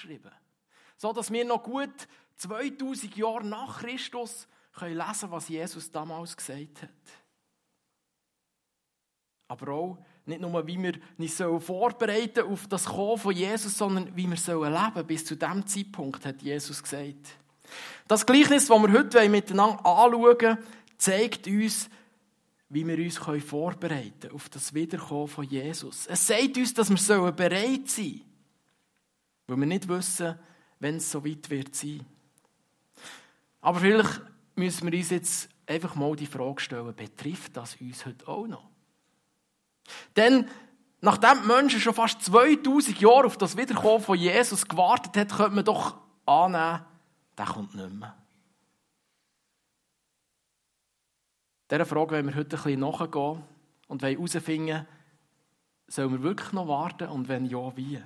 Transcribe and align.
aufgeschrieben. 0.00 0.30
So 0.96 1.12
dass 1.12 1.30
wir 1.30 1.44
noch 1.44 1.62
gut 1.62 2.08
2000 2.36 3.16
Jahre 3.16 3.46
nach 3.46 3.80
Christus 3.80 4.48
können 4.72 4.96
lesen, 4.96 5.30
was 5.30 5.48
Jesus 5.48 5.90
damals 5.90 6.36
gesagt 6.36 6.82
hat. 6.82 6.90
Aber 9.48 9.72
auch 9.72 9.98
nicht 10.26 10.40
nur, 10.40 10.66
wie 10.66 10.80
wir 10.80 10.94
uns 11.18 11.42
vorbereiten 11.64 12.46
auf 12.46 12.68
das 12.68 12.86
Kommen 12.86 13.18
von 13.18 13.34
Jesus, 13.34 13.76
sondern 13.76 14.14
wie 14.14 14.28
wir 14.28 14.36
sollen 14.36 14.72
leben. 14.72 15.06
Bis 15.06 15.24
zu 15.24 15.36
diesem 15.36 15.66
Zeitpunkt 15.66 16.24
hat 16.24 16.40
Jesus 16.42 16.82
gesagt. 16.82 17.36
Das 18.06 18.24
Gleichnis, 18.24 18.68
das 18.68 18.82
wir 18.82 18.92
heute 18.92 19.28
miteinander 19.28 19.84
anschauen, 19.84 20.58
zeigt 20.98 21.46
uns, 21.48 21.90
wie 22.68 22.86
wir 22.86 22.98
uns 22.98 23.18
vorbereiten 23.18 24.20
können 24.20 24.34
auf 24.34 24.48
das 24.48 24.72
Wiederkommen 24.72 25.26
von 25.26 25.44
Jesus. 25.44 26.06
Es 26.06 26.26
sagt 26.26 26.56
uns, 26.56 26.74
dass 26.74 26.90
wir 26.90 27.32
bereit 27.32 27.88
sein 27.88 28.04
sollen, 28.04 28.29
weil 29.50 29.58
wir 29.58 29.66
nicht 29.66 29.88
wissen, 29.88 30.38
wenn 30.78 30.96
es 30.96 31.10
so 31.10 31.26
weit 31.26 31.50
wird 31.50 31.74
sein. 31.74 32.06
Aber 33.60 33.80
vielleicht 33.80 34.20
müssen 34.54 34.90
wir 34.90 34.96
uns 34.96 35.10
jetzt 35.10 35.48
einfach 35.66 35.96
mal 35.96 36.14
die 36.14 36.26
Frage 36.26 36.60
stellen, 36.60 36.94
betrifft 36.94 37.56
das 37.56 37.76
uns 37.80 38.06
heute 38.06 38.28
auch 38.28 38.46
noch? 38.46 38.70
Denn 40.14 40.48
nachdem 41.00 41.42
die 41.42 41.48
Menschen 41.48 41.80
schon 41.80 41.94
fast 41.94 42.22
2000 42.22 43.00
Jahre 43.00 43.26
auf 43.26 43.38
das 43.38 43.56
Wiederkommen 43.56 44.00
von 44.02 44.16
Jesus 44.16 44.66
gewartet 44.66 45.16
haben, 45.16 45.36
könnte 45.36 45.56
man 45.56 45.64
doch 45.64 45.96
annehmen, 46.26 46.84
der 47.36 47.46
kommt 47.46 47.74
nicht 47.74 47.92
mehr. 47.92 48.16
Dieser 51.68 51.86
Frage 51.86 52.12
wollen 52.12 52.26
wir 52.26 52.36
heute 52.36 52.56
ein 52.56 52.62
bisschen 52.62 52.80
nachgehen 52.80 53.42
und 53.88 54.02
herausfinden, 54.02 54.86
sollen 55.88 56.12
wir 56.12 56.22
wirklich 56.22 56.52
noch 56.52 56.68
warten 56.68 57.08
und 57.08 57.28
wenn 57.28 57.46
ja, 57.46 57.76
wie? 57.76 58.00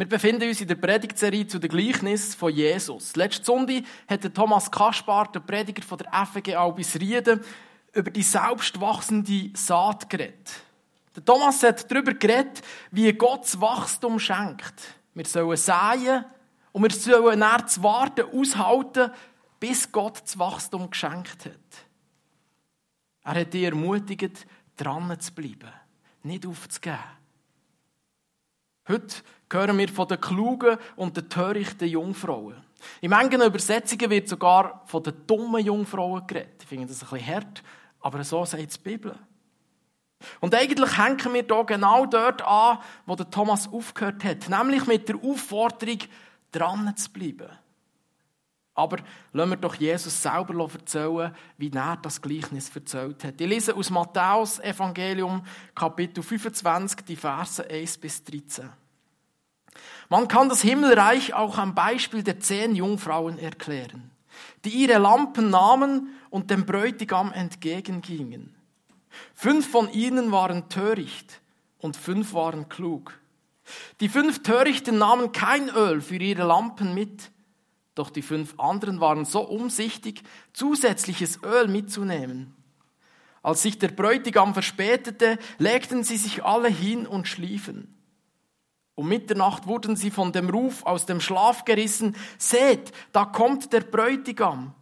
Wir 0.00 0.08
befinden 0.08 0.48
uns 0.48 0.62
in 0.62 0.66
der 0.66 0.76
Predigtserie 0.76 1.46
zu 1.46 1.58
den 1.58 1.68
Gleichnis 1.68 2.34
von 2.34 2.50
Jesus. 2.50 3.14
Letzte 3.16 3.44
Sonntag 3.44 3.84
hat 4.08 4.34
Thomas 4.34 4.70
Kaspar, 4.70 5.30
der 5.30 5.40
Prediger 5.40 5.82
von 5.82 5.98
der 5.98 6.10
FG 6.24 6.54
Albis 6.54 6.98
Rieden, 6.98 7.44
über 7.92 8.10
die 8.10 8.22
selbstwachsende 8.22 9.50
Saat 9.52 10.08
geredet. 10.08 10.52
Der 11.14 11.22
Thomas 11.22 11.62
hat 11.62 11.90
darüber 11.90 12.14
geredet, 12.14 12.62
wie 12.90 13.12
Gott 13.12 13.42
das 13.42 13.60
Wachstum 13.60 14.18
schenkt. 14.18 14.72
Wir 15.12 15.26
sollen 15.26 15.58
säen 15.58 16.24
und 16.72 16.82
wir 16.82 16.90
sollen 16.90 17.38
nach 17.38 17.66
zu 17.66 17.82
warten, 17.82 18.24
aushalten, 18.32 19.10
bis 19.58 19.92
Gott 19.92 20.22
das 20.22 20.38
Wachstum 20.38 20.88
geschenkt 20.88 21.44
hat. 21.44 21.84
Er 23.22 23.42
hat 23.42 23.52
dich 23.52 23.64
ermutigt, 23.64 24.46
dran 24.78 25.14
zu 25.20 25.34
bleiben, 25.34 25.68
nicht 26.22 26.46
aufzugeben. 26.46 27.19
Heute 28.90 29.16
hören 29.52 29.78
wir 29.78 29.88
von 29.88 30.08
den 30.08 30.20
klugen 30.20 30.76
und 30.96 31.16
den 31.16 31.28
törichten 31.28 31.86
Jungfrauen. 31.86 32.56
In 33.00 33.10
manchen 33.10 33.40
Übersetzungen 33.40 34.10
wird 34.10 34.28
sogar 34.28 34.82
von 34.86 35.02
den 35.02 35.14
dummen 35.28 35.64
Jungfrauen 35.64 36.26
geredet. 36.26 36.56
Ich 36.62 36.66
finde 36.66 36.86
das 36.86 37.02
ein 37.02 37.08
bisschen 37.08 37.34
hart, 37.34 37.62
aber 38.00 38.24
so 38.24 38.44
sagt 38.44 38.74
die 38.74 38.78
Bibel. 38.82 39.14
Und 40.40 40.54
eigentlich 40.54 40.98
hängen 40.98 41.32
wir 41.32 41.44
hier 41.44 41.64
genau 41.64 42.04
dort 42.06 42.42
an, 42.42 42.78
wo 43.06 43.14
der 43.14 43.30
Thomas 43.30 43.72
aufgehört 43.72 44.24
hat, 44.24 44.48
nämlich 44.48 44.86
mit 44.86 45.08
der 45.08 45.16
Aufforderung, 45.16 45.98
dran 46.50 46.96
zu 46.96 47.10
bleiben. 47.10 47.48
Aber 48.74 48.98
lassen 49.32 49.50
wir 49.50 49.56
doch 49.56 49.74
Jesus 49.74 50.20
selber 50.20 50.68
erzählen, 50.72 51.34
wie 51.58 51.70
er 51.70 51.96
das 51.96 52.20
Gleichnis 52.20 52.74
erzählt 52.74 53.22
hat. 53.22 53.40
Ich 53.40 53.48
lese 53.48 53.74
aus 53.74 53.90
Matthäus 53.90 54.58
Evangelium 54.58 55.44
Kapitel 55.74 56.22
25, 56.22 57.04
die 57.04 57.16
Verse 57.16 57.68
1 57.68 57.98
bis 57.98 58.24
13. 58.24 58.70
Man 60.10 60.26
kann 60.26 60.48
das 60.48 60.60
Himmelreich 60.60 61.34
auch 61.34 61.56
am 61.56 61.76
Beispiel 61.76 62.24
der 62.24 62.40
zehn 62.40 62.74
Jungfrauen 62.74 63.38
erklären, 63.38 64.10
die 64.64 64.70
ihre 64.70 64.98
Lampen 64.98 65.50
nahmen 65.50 66.08
und 66.30 66.50
dem 66.50 66.66
Bräutigam 66.66 67.32
entgegengingen. 67.32 68.56
Fünf 69.34 69.70
von 69.70 69.88
ihnen 69.92 70.32
waren 70.32 70.68
töricht 70.68 71.40
und 71.78 71.96
fünf 71.96 72.34
waren 72.34 72.68
klug. 72.68 73.20
Die 74.00 74.08
fünf 74.08 74.42
Törichten 74.42 74.98
nahmen 74.98 75.30
kein 75.30 75.68
Öl 75.68 76.00
für 76.00 76.16
ihre 76.16 76.42
Lampen 76.42 76.92
mit, 76.92 77.30
doch 77.94 78.10
die 78.10 78.22
fünf 78.22 78.58
anderen 78.58 78.98
waren 78.98 79.24
so 79.24 79.42
umsichtig, 79.42 80.24
zusätzliches 80.52 81.38
Öl 81.44 81.68
mitzunehmen. 81.68 82.56
Als 83.44 83.62
sich 83.62 83.78
der 83.78 83.88
Bräutigam 83.88 84.54
verspätete, 84.54 85.38
legten 85.58 86.02
sie 86.02 86.16
sich 86.16 86.42
alle 86.44 86.68
hin 86.68 87.06
und 87.06 87.28
schliefen. 87.28 87.99
Um 89.00 89.08
Mitternacht 89.08 89.66
wurden 89.66 89.96
sie 89.96 90.10
von 90.10 90.30
dem 90.30 90.50
Ruf 90.50 90.84
aus 90.84 91.06
dem 91.06 91.22
Schlaf 91.22 91.64
gerissen, 91.64 92.14
seht, 92.36 92.92
da 93.12 93.24
kommt 93.24 93.72
der 93.72 93.80
Bräutigam, 93.80 94.74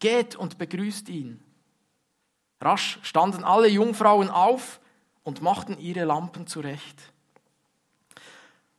geht 0.00 0.34
und 0.34 0.58
begrüßt 0.58 1.08
ihn. 1.08 1.40
Rasch 2.60 2.98
standen 3.02 3.44
alle 3.44 3.68
Jungfrauen 3.68 4.28
auf 4.28 4.80
und 5.22 5.40
machten 5.40 5.78
ihre 5.78 6.04
Lampen 6.04 6.48
zurecht. 6.48 7.12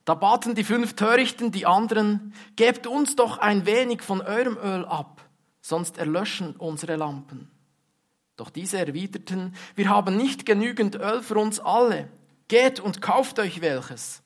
Da 0.03 0.13
baten 0.13 0.55
die 0.55 0.65
fünf 0.65 0.93
Törichten 0.97 1.53
die 1.53 1.65
anderen, 1.65 2.33
gebt 2.57 2.85
uns 2.85 3.15
doch 3.15 3.37
ein 3.37 3.65
wenig 3.65 4.01
von 4.01 4.19
eurem 4.19 4.57
Öl 4.57 4.83
ab, 4.83 5.21
sonst 5.61 5.99
erlöschen 5.99 6.57
unsere 6.57 6.97
Lampen. 6.97 7.49
Doch 8.35 8.49
diese 8.49 8.77
erwiderten, 8.77 9.55
wir 9.75 9.87
haben 9.87 10.17
nicht 10.17 10.45
genügend 10.45 10.95
Öl 10.95 11.23
für 11.23 11.37
uns 11.37 11.61
alle, 11.61 12.09
geht 12.49 12.81
und 12.81 13.01
kauft 13.01 13.39
euch 13.39 13.61
welches. 13.61 14.21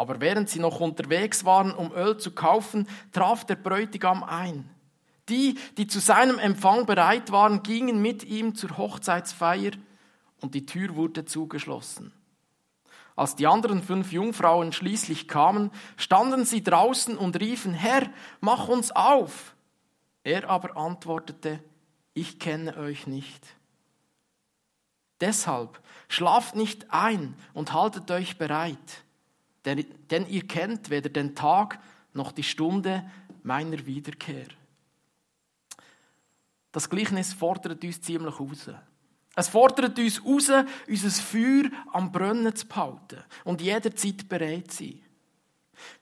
Aber 0.00 0.18
während 0.18 0.48
sie 0.48 0.60
noch 0.60 0.80
unterwegs 0.80 1.44
waren, 1.44 1.74
um 1.74 1.92
Öl 1.92 2.16
zu 2.16 2.30
kaufen, 2.30 2.88
traf 3.12 3.44
der 3.44 3.56
Bräutigam 3.56 4.24
ein. 4.24 4.66
Die, 5.28 5.58
die 5.76 5.88
zu 5.88 6.00
seinem 6.00 6.38
Empfang 6.38 6.86
bereit 6.86 7.32
waren, 7.32 7.62
gingen 7.62 8.00
mit 8.00 8.24
ihm 8.24 8.54
zur 8.54 8.78
Hochzeitsfeier 8.78 9.72
und 10.40 10.54
die 10.54 10.64
Tür 10.64 10.96
wurde 10.96 11.26
zugeschlossen. 11.26 12.14
Als 13.14 13.36
die 13.36 13.46
anderen 13.46 13.82
fünf 13.82 14.10
Jungfrauen 14.10 14.72
schließlich 14.72 15.28
kamen, 15.28 15.70
standen 15.98 16.46
sie 16.46 16.62
draußen 16.62 17.18
und 17.18 17.38
riefen, 17.38 17.74
Herr, 17.74 18.08
mach 18.40 18.68
uns 18.68 18.92
auf. 18.92 19.54
Er 20.24 20.48
aber 20.48 20.78
antwortete, 20.78 21.62
ich 22.14 22.38
kenne 22.38 22.74
euch 22.78 23.06
nicht. 23.06 23.46
Deshalb 25.20 25.78
schlaft 26.08 26.56
nicht 26.56 26.90
ein 26.90 27.34
und 27.52 27.74
haltet 27.74 28.10
euch 28.10 28.38
bereit 28.38 29.04
denn, 29.64 29.84
denn 30.10 30.26
ihr 30.26 30.46
kennt 30.46 30.90
weder 30.90 31.08
den 31.08 31.34
Tag 31.34 31.78
noch 32.12 32.32
die 32.32 32.42
Stunde 32.42 33.08
meiner 33.42 33.86
Wiederkehr. 33.86 34.46
Das 36.72 36.88
Gleichnis 36.88 37.32
fordert 37.32 37.82
uns 37.82 38.00
ziemlich 38.00 38.38
raus. 38.38 38.70
Es 39.36 39.48
fordert 39.48 39.98
uns 39.98 40.24
raus, 40.24 40.64
unser 40.86 41.10
Feuer 41.10 41.70
am 41.92 42.12
Brennen 42.12 42.54
zu 42.54 42.66
behalten 42.66 43.24
und 43.44 43.60
jederzeit 43.60 44.28
bereit 44.28 44.70
zu 44.70 44.84
sein. 44.84 45.00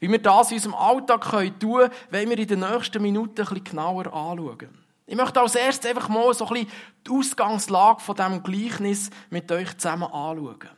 Wie 0.01 0.11
wir 0.11 0.21
das 0.21 0.51
in 0.51 0.57
unserem 0.57 0.75
Alltag 0.75 1.31
tun 1.31 1.55
können, 1.61 1.91
wollen 2.11 2.31
wir 2.31 2.39
in 2.39 2.49
den 2.49 2.61
nächsten 2.61 3.03
Minuten 3.03 3.35
bisschen 3.35 3.65
genauer 3.65 4.07
anschauen. 4.13 4.77
Ich 5.07 5.17
möchte 5.17 5.41
als 5.41 5.55
erstes 5.55 5.89
einfach 5.89 6.09
mal 6.09 6.35
so 6.35 6.47
ein 6.49 6.67
die 7.07 7.11
Ausgangslage 7.11 8.01
von 8.01 8.17
diesem 8.17 8.43
Gleichnis 8.43 9.11
mit 9.31 9.51
euch 9.51 9.77
zusammen 9.79 10.13
anschauen. 10.13 10.69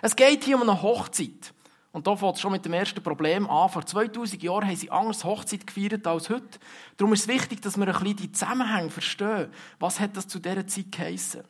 Es 0.00 0.16
geht 0.16 0.44
hier 0.44 0.56
um 0.56 0.62
eine 0.62 0.80
Hochzeit. 0.80 1.52
Und 1.96 2.06
da 2.06 2.14
fängt 2.14 2.34
es 2.34 2.42
schon 2.42 2.52
mit 2.52 2.62
dem 2.62 2.74
ersten 2.74 3.02
Problem 3.02 3.48
an. 3.48 3.70
Vor 3.70 3.86
2000 3.86 4.42
Jahren 4.42 4.66
haben 4.66 4.76
sie 4.76 4.90
anders 4.90 5.24
Hochzeit 5.24 5.66
gefeiert 5.66 6.06
als 6.06 6.28
heute. 6.28 6.58
Darum 6.98 7.14
ist 7.14 7.22
es 7.22 7.28
wichtig, 7.28 7.62
dass 7.62 7.78
wir 7.78 7.86
ein 7.86 7.92
bisschen 7.94 8.16
die 8.16 8.32
Zusammenhänge 8.32 8.90
verstehen. 8.90 9.50
Was 9.78 9.98
hat 9.98 10.14
das 10.14 10.28
zu 10.28 10.38
dieser 10.38 10.66
Zeit 10.66 10.92
geheissen? 10.92 11.44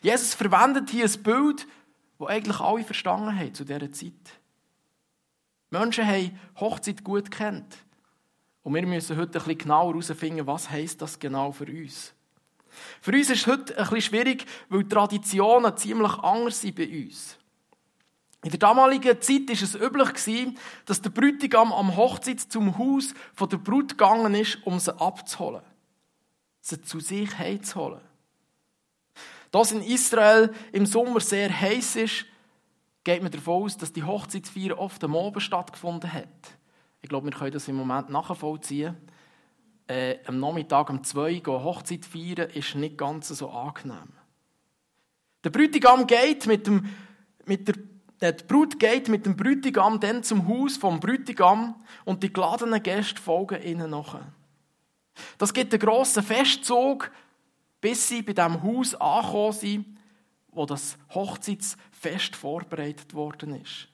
Jesus 0.00 0.32
verwendet 0.32 0.88
hier 0.88 1.04
ein 1.04 1.22
Bild, 1.22 1.66
das 2.18 2.28
eigentlich 2.28 2.60
alle 2.60 2.82
verstanden 2.82 3.38
haben 3.38 3.52
zu 3.52 3.64
dieser 3.64 3.92
Zeit. 3.92 4.14
Menschen 5.68 6.06
haben 6.06 6.40
Hochzeit 6.58 7.04
gut 7.04 7.30
kennt. 7.30 7.76
Und 8.62 8.74
wir 8.74 8.86
müssen 8.86 9.18
heute 9.18 9.38
ein 9.38 9.44
bisschen 9.44 9.58
genauer 9.58 9.92
herausfinden, 9.92 10.46
was 10.46 10.70
heisst 10.70 11.02
das 11.02 11.18
genau 11.18 11.52
für 11.52 11.66
uns. 11.66 12.14
Für 13.02 13.12
uns 13.12 13.28
ist 13.28 13.42
es 13.42 13.46
heute 13.46 13.76
ein 13.76 13.84
bisschen 13.84 14.00
schwierig, 14.00 14.46
weil 14.70 14.88
Traditionen 14.88 15.76
ziemlich 15.76 16.14
anders 16.20 16.62
sind 16.62 16.74
bei 16.74 16.88
uns. 16.88 17.36
In 18.44 18.50
der 18.50 18.58
damaligen 18.58 19.22
Zeit 19.22 19.48
war 19.48 19.54
es 19.54 19.74
üblich, 19.74 20.58
dass 20.84 21.00
der 21.00 21.08
Bräutigam 21.08 21.72
am 21.72 21.96
Hochzeit 21.96 22.40
zum 22.40 22.76
Haus 22.76 23.14
der 23.40 23.56
Brut 23.56 23.92
gegangen 23.92 24.34
ist, 24.34 24.58
um 24.66 24.78
sie 24.78 24.94
abzuholen. 25.00 25.62
Sie 26.60 26.80
zu 26.82 27.00
sich 27.00 27.38
heimzuholen. 27.38 28.02
Da 29.50 29.60
es 29.62 29.72
in 29.72 29.80
Israel 29.80 30.52
im 30.72 30.84
Sommer 30.84 31.20
sehr 31.20 31.48
heiß 31.58 31.96
ist, 31.96 32.26
geht 33.02 33.22
man 33.22 33.32
davon 33.32 33.64
aus, 33.64 33.78
dass 33.78 33.94
die 33.94 34.02
Hochzeitsfeier 34.02 34.78
oft 34.78 35.02
am 35.04 35.16
Abend 35.16 35.42
stattgefunden 35.42 36.12
hat. 36.12 36.28
Ich 37.00 37.08
glaube, 37.08 37.28
wir 37.28 37.38
können 37.38 37.52
das 37.52 37.68
im 37.68 37.76
Moment 37.76 38.10
nachvollziehen. 38.10 38.94
Äh, 39.86 40.18
am 40.26 40.38
Nachmittag 40.38 40.90
um 40.90 41.02
zwei 41.02 41.38
gehen 41.38 41.64
Hochzeit 41.64 42.04
feiern 42.04 42.50
ist 42.50 42.74
nicht 42.74 42.98
ganz 42.98 43.28
so 43.28 43.48
angenehm. 43.48 44.12
Der 45.44 45.50
Bräutigam 45.50 46.06
geht 46.06 46.46
mit, 46.46 46.66
dem, 46.66 46.90
mit 47.46 47.68
der 47.68 47.74
Die 48.32 48.44
Brut 48.44 48.78
geht 48.78 49.08
mit 49.08 49.26
dem 49.26 49.36
Brütigam 49.36 50.00
dann 50.00 50.22
zum 50.22 50.48
Haus 50.48 50.76
vom 50.76 50.98
Brütigam 50.98 51.74
und 52.04 52.22
die 52.22 52.32
geladenen 52.32 52.82
Gäste 52.82 53.20
folgen 53.20 53.62
ihnen 53.62 53.90
nach. 53.90 54.18
Das 55.36 55.52
gibt 55.52 55.72
einen 55.72 55.80
grossen 55.80 56.22
Festzug, 56.22 57.10
bis 57.80 58.08
sie 58.08 58.22
bei 58.22 58.32
dem 58.32 58.62
Haus 58.62 58.94
angekommen 58.94 59.52
sind, 59.52 59.98
wo 60.48 60.64
das 60.64 60.96
Hochzeitsfest 61.12 62.34
vorbereitet 62.34 63.12
worden 63.12 63.60
ist. 63.60 63.88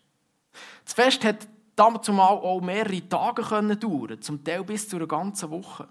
Das 0.84 0.94
Fest 0.94 1.24
hat 1.24 1.48
damals 1.74 2.08
auch 2.08 2.60
mehrere 2.60 3.08
Tage 3.08 3.42
dauern, 3.42 4.22
zum 4.22 4.44
Teil 4.44 4.62
bis 4.64 4.88
zu 4.88 4.96
einer 4.96 5.08
ganzen 5.08 5.50
Woche. 5.50 5.88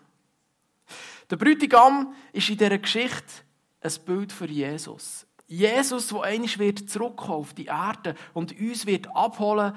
Der 1.30 1.36
Brütigam 1.36 2.14
ist 2.32 2.50
in 2.50 2.58
dieser 2.58 2.78
Geschichte 2.78 3.44
ein 3.82 3.94
Bild 4.06 4.32
für 4.32 4.48
Jesus. 4.48 5.26
Jesus, 5.50 6.10
der 6.10 6.22
einmal 6.22 6.60
wird 6.60 6.90
zurückkommen 6.92 7.40
auf 7.40 7.54
die 7.56 7.66
Erde 7.66 8.14
und 8.36 8.58
uns 8.60 8.86
wird 8.86 9.08
abholen, 9.16 9.74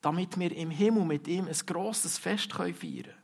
damit 0.00 0.38
wir 0.38 0.56
im 0.56 0.70
Himmel 0.70 1.04
mit 1.04 1.26
ihm 1.26 1.48
ein 1.48 1.66
grosses 1.66 2.16
Fest 2.16 2.52
feiern 2.52 2.78
können. 2.78 3.14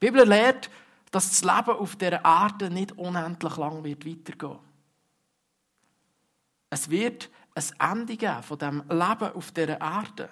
Die 0.00 0.06
Bibel 0.06 0.26
lehrt, 0.26 0.70
dass 1.10 1.28
das 1.28 1.42
Leben 1.42 1.76
auf 1.76 1.96
der 1.96 2.24
Erde 2.24 2.70
nicht 2.70 2.92
unendlich 2.96 3.56
lang 3.56 3.82
wird 3.82 4.06
weitergehen. 4.06 4.60
Es 6.70 6.88
wird 6.88 7.30
ein 7.56 7.92
Ende 7.92 8.16
geben 8.16 8.42
von 8.44 8.58
dem 8.58 8.82
Leben 8.88 9.32
auf 9.34 9.50
der 9.50 9.80
Erde. 9.80 10.28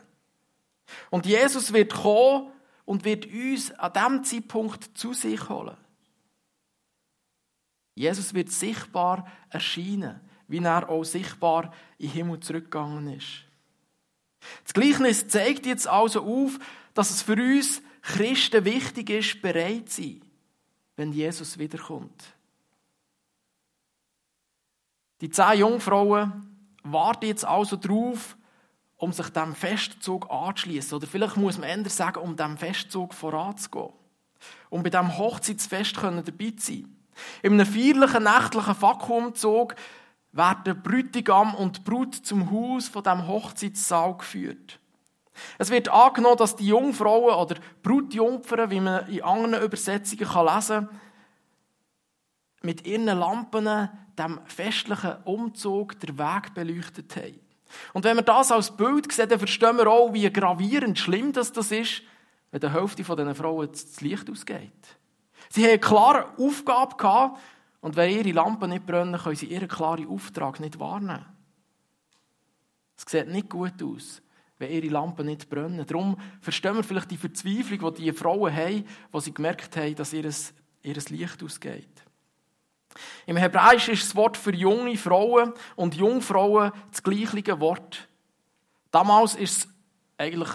Und 1.10 1.26
Jesus 1.26 1.72
wird 1.72 1.94
kommen 1.94 2.52
und 2.84 3.04
wird 3.04 3.26
uns 3.26 3.72
an 3.72 3.92
diesem 3.92 4.24
Zeitpunkt 4.24 4.96
zu 4.96 5.14
sich 5.14 5.48
holen. 5.48 5.76
Jesus 7.94 8.34
wird 8.34 8.50
sichtbar 8.50 9.26
erscheinen, 9.50 10.20
wie 10.48 10.58
er 10.58 10.88
auch 10.88 11.04
sichtbar 11.04 11.72
in 11.98 12.08
den 12.08 12.12
Himmel 12.12 12.40
zurückgegangen 12.40 13.08
ist. 13.16 13.44
Das 14.64 14.74
Gleichnis 14.74 15.28
zeigt 15.28 15.66
jetzt 15.66 15.86
also 15.86 16.22
auf, 16.22 16.58
dass 16.94 17.10
es 17.10 17.22
für 17.22 17.34
uns 17.34 17.82
Christen 18.02 18.64
wichtig 18.64 19.10
ist, 19.10 19.42
bereit 19.42 19.88
zu 19.88 20.02
sein, 20.02 20.22
wenn 20.96 21.12
Jesus 21.12 21.58
wiederkommt. 21.58 22.34
Die 25.20 25.30
zehn 25.30 25.60
Jungfrauen 25.60 26.48
warten 26.82 27.26
jetzt 27.26 27.44
also 27.44 27.76
darauf, 27.76 28.36
um 28.96 29.12
sich 29.12 29.28
dem 29.28 29.54
Festzug 29.54 30.28
anzuschließen. 30.30 30.96
Oder 30.96 31.06
vielleicht 31.06 31.36
muss 31.36 31.58
man 31.58 31.68
eher 31.68 31.90
sagen, 31.90 32.20
um 32.20 32.36
dem 32.36 32.56
Festzug 32.56 33.14
voranzugehen. 33.14 33.92
Um 34.68 34.82
bei 34.82 34.90
diesem 34.90 35.16
Hochzeitsfest 35.16 35.96
dabei 35.96 36.50
zu 36.56 36.72
sein. 36.72 37.01
In 37.42 37.54
einem 37.54 37.66
feierlichen 37.66 38.24
nächtlichen 38.24 38.80
Vakuumzug 38.80 39.74
werden 40.32 40.82
Brütigam 40.82 41.54
und 41.54 41.84
Brut 41.84 42.14
zum 42.14 42.50
Haus 42.50 42.88
von 42.88 43.02
dem 43.02 43.26
Hochzeitssaal 43.26 44.16
geführt. 44.16 44.78
Es 45.58 45.70
wird 45.70 45.88
angenommen, 45.88 46.36
dass 46.36 46.56
die 46.56 46.66
Jungfrauen 46.66 47.34
oder 47.34 47.56
Brutjungfern, 47.82 48.70
wie 48.70 48.80
man 48.80 49.08
in 49.08 49.22
anderen 49.22 49.62
Übersetzungen 49.62 50.46
lesen 50.46 50.88
kann, 50.88 51.00
mit 52.62 52.86
ihren 52.86 53.06
Lampen 53.06 53.88
dem 54.18 54.40
festlichen 54.44 55.16
Umzug 55.24 55.98
der 56.00 56.18
Weg 56.18 56.54
beleuchtet 56.54 57.16
haben. 57.16 57.40
Und 57.92 58.04
wenn 58.04 58.16
wir 58.16 58.22
das 58.22 58.52
als 58.52 58.76
Bild 58.76 59.10
sehen, 59.10 59.28
dann 59.28 59.38
verstehen 59.38 59.78
wir 59.78 59.86
auch, 59.86 60.12
wie 60.12 60.30
gravierend 60.30 60.98
schlimm 60.98 61.32
das, 61.32 61.50
ist, 61.50 62.02
wenn 62.50 62.60
der 62.60 62.74
Hälfte 62.74 63.02
dieser 63.02 63.34
Frauen 63.34 63.68
das 63.70 64.00
Licht 64.02 64.28
ausgeht. 64.30 64.98
Sie 65.52 65.64
haben 65.64 65.72
eine 65.72 65.80
klare 65.80 66.28
Aufgabe 66.38 66.96
gehabt, 66.96 67.38
und 67.82 67.96
wenn 67.96 68.10
ihre 68.10 68.32
Lampen 68.32 68.70
nicht 68.70 68.86
brennen, 68.86 69.20
können 69.20 69.36
sie 69.36 69.46
ihren 69.46 69.68
klaren 69.68 70.08
Auftrag 70.08 70.60
nicht 70.60 70.78
wahrnehmen. 70.78 71.26
Es 72.96 73.04
sieht 73.06 73.28
nicht 73.28 73.50
gut 73.50 73.82
aus, 73.82 74.22
wenn 74.56 74.70
ihre 74.70 74.86
Lampen 74.86 75.26
nicht 75.26 75.50
brennen. 75.50 75.84
Darum 75.86 76.16
verstehen 76.40 76.76
wir 76.76 76.84
vielleicht 76.84 77.10
die 77.10 77.18
Verzweiflung, 77.18 77.94
die 77.94 78.04
die 78.04 78.12
Frauen 78.12 78.54
haben, 78.54 78.86
wo 79.10 79.20
sie 79.20 79.34
gemerkt 79.34 79.76
haben, 79.76 79.94
dass 79.94 80.14
ihr, 80.14 80.24
ihr 80.24 80.94
Licht 80.94 81.42
ausgeht. 81.42 82.02
Im 83.26 83.36
Hebräisch 83.36 83.90
ist 83.90 84.04
das 84.04 84.16
Wort 84.16 84.38
für 84.38 84.54
junge 84.54 84.96
Frauen 84.96 85.52
und 85.76 85.94
Jungfrauen 85.94 86.72
das 86.90 87.02
gleiche 87.02 87.60
Wort. 87.60 88.08
Damals 88.90 89.34
ist 89.34 89.58
es 89.58 89.68
eigentlich 90.16 90.50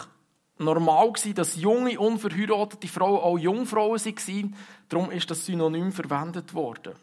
normal 0.58 1.14
dass 1.34 1.56
junge, 1.56 2.00
unverheiratete 2.00 2.88
Frauen 2.88 3.20
auch 3.20 3.38
Jungfrauen 3.38 4.00
waren. 4.00 4.56
Darum 4.90 5.12
ist 5.12 5.30
das 5.30 5.46
Synonym 5.46 5.92
verwendet 5.92 6.54
worden. 6.54 6.94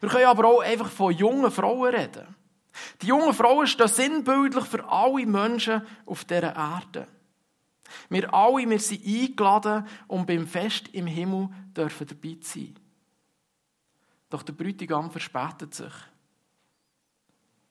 Wir 0.00 0.08
können 0.08 0.26
aber 0.26 0.48
auch 0.48 0.62
einfach 0.62 0.90
von 0.90 1.12
jungen 1.12 1.50
Frauen 1.50 1.94
reden. 1.94 2.34
Die 3.02 3.08
jungen 3.08 3.34
Frauen 3.34 3.66
stehen 3.66 3.88
sinnbildlich 3.88 4.64
für 4.64 4.88
alle 4.88 5.26
Menschen 5.26 5.82
auf 6.06 6.24
dieser 6.24 6.54
Erde. 6.56 7.06
Wir 8.08 8.32
alle, 8.32 8.68
wir 8.68 8.78
sind 8.78 9.04
eingeladen, 9.04 9.86
um 10.08 10.24
beim 10.24 10.46
Fest 10.46 10.88
im 10.92 11.06
Himmel 11.06 11.50
dürfen 11.76 12.06
dabei 12.06 12.38
sein. 12.40 12.78
Doch 14.30 14.42
der 14.42 14.54
Bräutigam 14.54 15.10
verspätet 15.10 15.74
sich. 15.74 15.92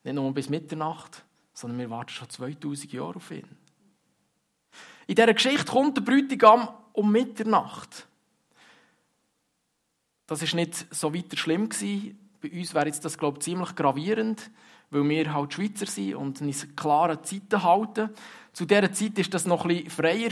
Nicht 0.04 0.14
nur 0.14 0.34
bis 0.34 0.50
Mitternacht, 0.50 1.24
sondern 1.54 1.80
wir 1.80 1.90
warten 1.90 2.10
schon 2.10 2.30
2000 2.30 2.94
Jahre 2.94 3.16
auf 3.16 3.32
ihn. 3.32 3.48
In 5.08 5.16
dieser 5.16 5.34
Geschichte 5.34 5.66
kommt 5.66 5.98
der 5.98 6.02
Bräutigam 6.02 6.70
um 6.94 7.12
Mitternacht. 7.12 8.08
Das 10.28 10.42
ist 10.42 10.54
nicht 10.54 10.86
so 10.94 11.14
weiter 11.14 11.36
schlimm 11.36 11.70
gewesen. 11.70 12.18
Bei 12.42 12.50
uns 12.52 12.74
wäre 12.74 12.88
jetzt 12.88 13.04
das, 13.04 13.18
glaube 13.18 13.38
ich, 13.38 13.44
ziemlich 13.44 13.76
gravierend, 13.76 14.50
weil 14.90 15.08
wir 15.08 15.34
halt 15.34 15.54
Schweizer 15.54 15.86
sind 15.86 16.16
und 16.16 16.42
uns 16.42 16.68
klare 16.76 17.22
Zeiten 17.22 17.64
halten. 17.64 18.10
Zu 18.54 18.66
dieser 18.66 18.92
Zeit 18.94 19.18
war 19.18 19.26
das 19.26 19.46
noch 19.46 19.66
ein 19.66 19.68
bisschen 19.68 19.90
freier. 19.90 20.30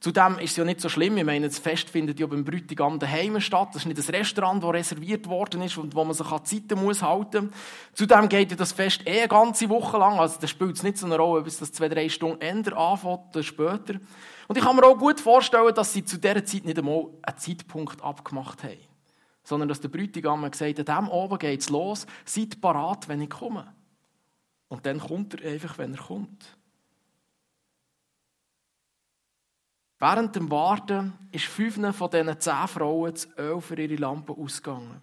Zudem 0.00 0.38
ist 0.38 0.52
es 0.52 0.56
ja 0.56 0.64
nicht 0.64 0.80
so 0.80 0.88
schlimm. 0.88 1.18
Ich 1.18 1.24
meine, 1.24 1.46
das 1.46 1.58
Fest 1.58 1.90
findet 1.90 2.18
ja 2.18 2.26
beim 2.26 2.42
Bräutigam 2.42 2.98
daheim 2.98 3.38
statt. 3.38 3.68
Das 3.74 3.82
ist 3.82 3.86
nicht 3.86 3.98
ein 3.98 4.14
Restaurant, 4.14 4.62
das 4.62 4.72
reserviert 4.72 5.28
worden 5.28 5.60
ist 5.60 5.76
und 5.76 5.94
wo 5.94 6.02
man 6.04 6.14
sich 6.14 6.26
an 6.26 6.42
Zeiten 6.42 6.82
muss 6.82 7.02
halten. 7.02 7.52
Zudem 7.92 8.30
geht 8.30 8.50
ja 8.50 8.56
das 8.56 8.72
Fest 8.72 9.02
eh 9.04 9.18
eine 9.18 9.28
ganze 9.28 9.68
Woche 9.68 9.98
lang. 9.98 10.18
Also, 10.18 10.40
das 10.40 10.48
spielt 10.48 10.76
es 10.76 10.82
nicht 10.82 10.96
so 10.96 11.04
eine 11.04 11.18
Rolle, 11.18 11.42
bis 11.42 11.58
das 11.58 11.72
zwei, 11.72 11.90
drei 11.90 12.08
Stunden 12.08 12.40
ändert 12.40 12.74
anfängt 12.74 13.20
oder 13.34 13.42
später. 13.42 14.00
Und 14.48 14.56
ich 14.56 14.64
kann 14.64 14.74
mir 14.74 14.86
auch 14.86 14.96
gut 14.96 15.20
vorstellen, 15.20 15.74
dass 15.74 15.92
sie 15.92 16.02
zu 16.02 16.16
dieser 16.16 16.46
Zeit 16.46 16.64
nicht 16.64 16.78
einmal 16.78 17.08
einen 17.20 17.36
Zeitpunkt 17.36 18.02
abgemacht 18.02 18.64
haben. 18.64 18.78
Sondern 19.44 19.68
dass 19.68 19.82
der 19.82 19.88
Bräutigam 19.90 20.50
gesagt 20.50 20.78
hat, 20.78 20.88
dem 20.88 21.10
oben 21.10 21.38
geht's 21.38 21.68
los, 21.68 22.06
seid 22.24 22.58
parat, 22.62 23.06
wenn 23.06 23.20
ich 23.20 23.28
komme. 23.30 23.74
Und 24.68 24.86
dann 24.86 24.98
kommt 24.98 25.34
er 25.34 25.52
einfach, 25.52 25.76
wenn 25.76 25.92
er 25.92 26.00
kommt. 26.00 26.56
Während 30.00 30.34
dem 30.34 30.50
Warten 30.50 31.12
ist 31.30 31.44
fünf 31.44 31.74
von 31.94 32.10
diesen 32.10 32.40
zehn 32.40 32.68
Frauen 32.68 33.12
das 33.12 33.28
Öl 33.38 33.60
für 33.60 33.78
ihre 33.78 33.96
Lampe 33.96 34.32
ausgegangen. 34.32 35.02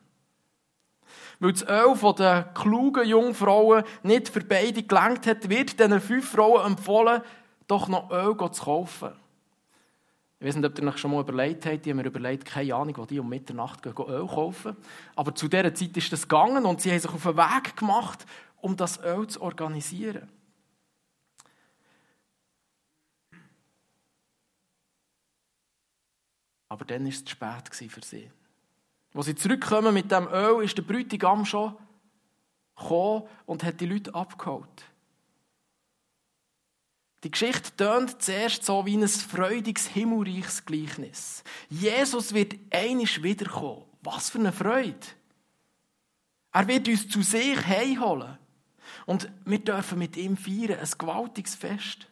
Weil 1.39 1.51
das 1.51 1.67
Öl 1.67 1.95
von 1.95 2.15
den 2.15 2.45
klugen 2.55 3.07
Jungfrauen 3.07 3.83
nicht 4.01 4.27
für 4.29 4.43
beide 4.43 4.81
gelangt 4.81 5.27
hat, 5.27 5.49
wird 5.49 5.79
diesen 5.79 6.01
fünf 6.01 6.31
Frauen 6.31 6.71
empfohlen, 6.71 7.21
doch 7.67 7.87
noch 7.87 8.09
Öl 8.09 8.35
zu 8.51 8.63
kaufen. 8.63 9.11
Ich 10.39 10.47
weiß 10.47 10.55
nicht, 10.55 10.65
ob 10.65 10.79
ihr 10.79 10.87
euch 10.87 10.97
schon 10.97 11.11
mal 11.11 11.21
überlegt 11.21 11.65
habt, 11.67 11.85
die 11.85 11.91
haben 11.91 11.97
mir 11.97 12.05
überlegt, 12.05 12.45
keine 12.45 12.73
Ahnung, 12.73 12.97
wo 12.97 13.05
die 13.05 13.19
um 13.19 13.29
Mitternacht 13.29 13.83
gehen, 13.83 13.93
Öl 13.95 14.25
kaufen. 14.25 14.75
Aber 15.15 15.33
zu 15.35 15.47
dieser 15.47 15.73
Zeit 15.75 15.95
ist 15.95 16.11
das 16.11 16.23
gegangen 16.23 16.65
und 16.65 16.81
sie 16.81 16.91
haben 16.91 16.99
sich 16.99 17.11
auf 17.11 17.23
den 17.23 17.37
Weg 17.37 17.77
gemacht, 17.77 18.25
um 18.61 18.75
das 18.75 18.99
Öl 19.03 19.27
zu 19.27 19.41
organisieren. 19.41 20.27
Aber 26.69 26.85
dann 26.85 27.03
war 27.03 27.09
es 27.09 27.23
zu 27.23 27.31
spät 27.31 27.91
für 27.91 28.03
sie. 28.03 28.29
Als 29.13 29.25
sie 29.25 29.35
zurückkommen 29.35 29.93
mit 29.93 30.11
dem 30.11 30.27
Öl, 30.27 30.63
ist 30.63 30.77
der 30.77 30.83
Bräutigam 30.83 31.45
schon 31.45 31.75
gekommen 32.75 33.23
und 33.45 33.63
hat 33.63 33.81
die 33.81 33.85
Leute 33.85 34.13
abgeholt. 34.13 34.83
Die 37.23 37.31
Geschichte 37.31 37.75
tönt 37.75 38.21
zuerst 38.21 38.63
so 38.63 38.85
wie 38.85 38.95
ein 38.95 39.07
freudiges, 39.07 39.87
himmelreiches 39.87 40.65
Gleichnis. 40.65 41.43
Jesus 41.69 42.33
wird 42.33 42.55
einisch 42.69 43.23
wiederkommen. 43.23 43.85
Was 44.03 44.29
für 44.29 44.39
eine 44.39 44.53
Freude! 44.53 44.95
Er 46.53 46.67
wird 46.67 46.87
uns 46.87 47.09
zu 47.09 47.21
sich 47.23 47.65
heimholen. 47.65 48.37
Und 49.05 49.29
wir 49.45 49.59
dürfen 49.59 49.99
mit 49.99 50.15
ihm 50.15 50.37
feiern, 50.37 50.79
ein 50.79 50.89
gewaltiges 50.97 51.55
Fest. 51.55 52.07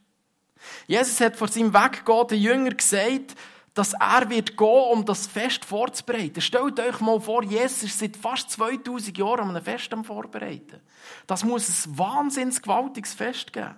Jesus 0.87 1.21
hat 1.21 1.35
vor 1.35 1.47
seinem 1.47 1.73
Weggehen 1.73 2.27
den 2.27 2.41
Jüngern 2.41 2.77
gesagt, 2.77 3.35
dass 3.75 3.93
er 3.93 4.29
wird 4.29 4.57
gehen, 4.57 4.91
um 4.91 5.05
das 5.05 5.27
Fest 5.27 5.65
vorzubereiten. 5.65 6.39
Stellt 6.39 6.79
euch 6.79 7.01
mal 7.01 7.19
vor, 7.19 7.43
Jesus 7.43 7.83
ist 7.83 7.99
seit 7.99 8.15
fast 8.15 8.49
2000 8.51 9.17
Jahren 9.17 9.41
an 9.41 9.49
einem 9.49 9.63
Fest 9.63 9.91
am 9.93 10.05
Vorbereiten. 10.05 10.79
Das 11.27 11.43
muss 11.43 11.85
ein 11.85 11.97
wahnsinns 11.97 12.61
gewaltiges 12.61 13.13
Fest 13.13 13.51
geben. 13.51 13.75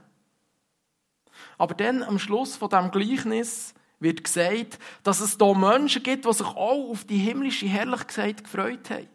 Aber 1.58 1.74
dann, 1.74 2.04
am 2.04 2.20
Schluss 2.20 2.56
von 2.56 2.70
dem 2.70 2.92
Gleichnis, 2.92 3.74
wird 4.00 4.24
gesagt, 4.24 4.77
dass 5.01 5.20
es 5.20 5.39
da 5.39 5.51
Menschen 5.56 6.04
gibt, 6.04 6.25
die 6.25 6.34
sich 6.34 6.46
auch 6.46 6.92
auf 6.92 7.04
die 7.04 7.18
himmlische 7.18 7.66
Herrlichkeit 7.66 8.44
gefreut 8.44 8.92
haben. 8.92 9.10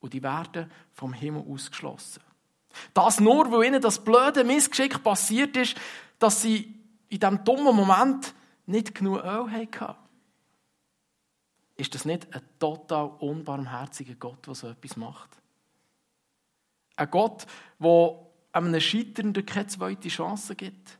Und 0.00 0.12
die 0.12 0.24
werden 0.24 0.70
vom 0.92 1.12
Himmel 1.12 1.44
ausgeschlossen. 1.48 2.22
Das 2.94 3.20
nur, 3.20 3.52
weil 3.52 3.68
ihnen 3.68 3.80
das 3.80 4.02
blöde 4.02 4.42
Missgeschick 4.42 5.04
passiert 5.04 5.56
ist, 5.56 5.76
dass 6.18 6.42
sie 6.42 6.74
in 7.08 7.20
diesem 7.20 7.44
dummen 7.44 7.76
Moment 7.76 8.34
nicht 8.66 8.94
genug 8.94 9.24
Öl 9.24 9.50
hatten. 9.50 9.96
Ist 11.76 11.94
das 11.94 12.04
nicht 12.04 12.34
ein 12.34 12.42
total 12.58 13.10
unbarmherziger 13.20 14.14
Gott, 14.14 14.46
der 14.46 14.54
so 14.54 14.68
etwas 14.68 14.96
macht? 14.96 15.30
Ein 16.96 17.10
Gott, 17.10 17.46
der 17.78 18.18
einem 18.52 18.80
Scheiternden 18.80 19.44
keine 19.44 19.66
zweite 19.66 20.08
Chance 20.08 20.56
gibt? 20.56 20.98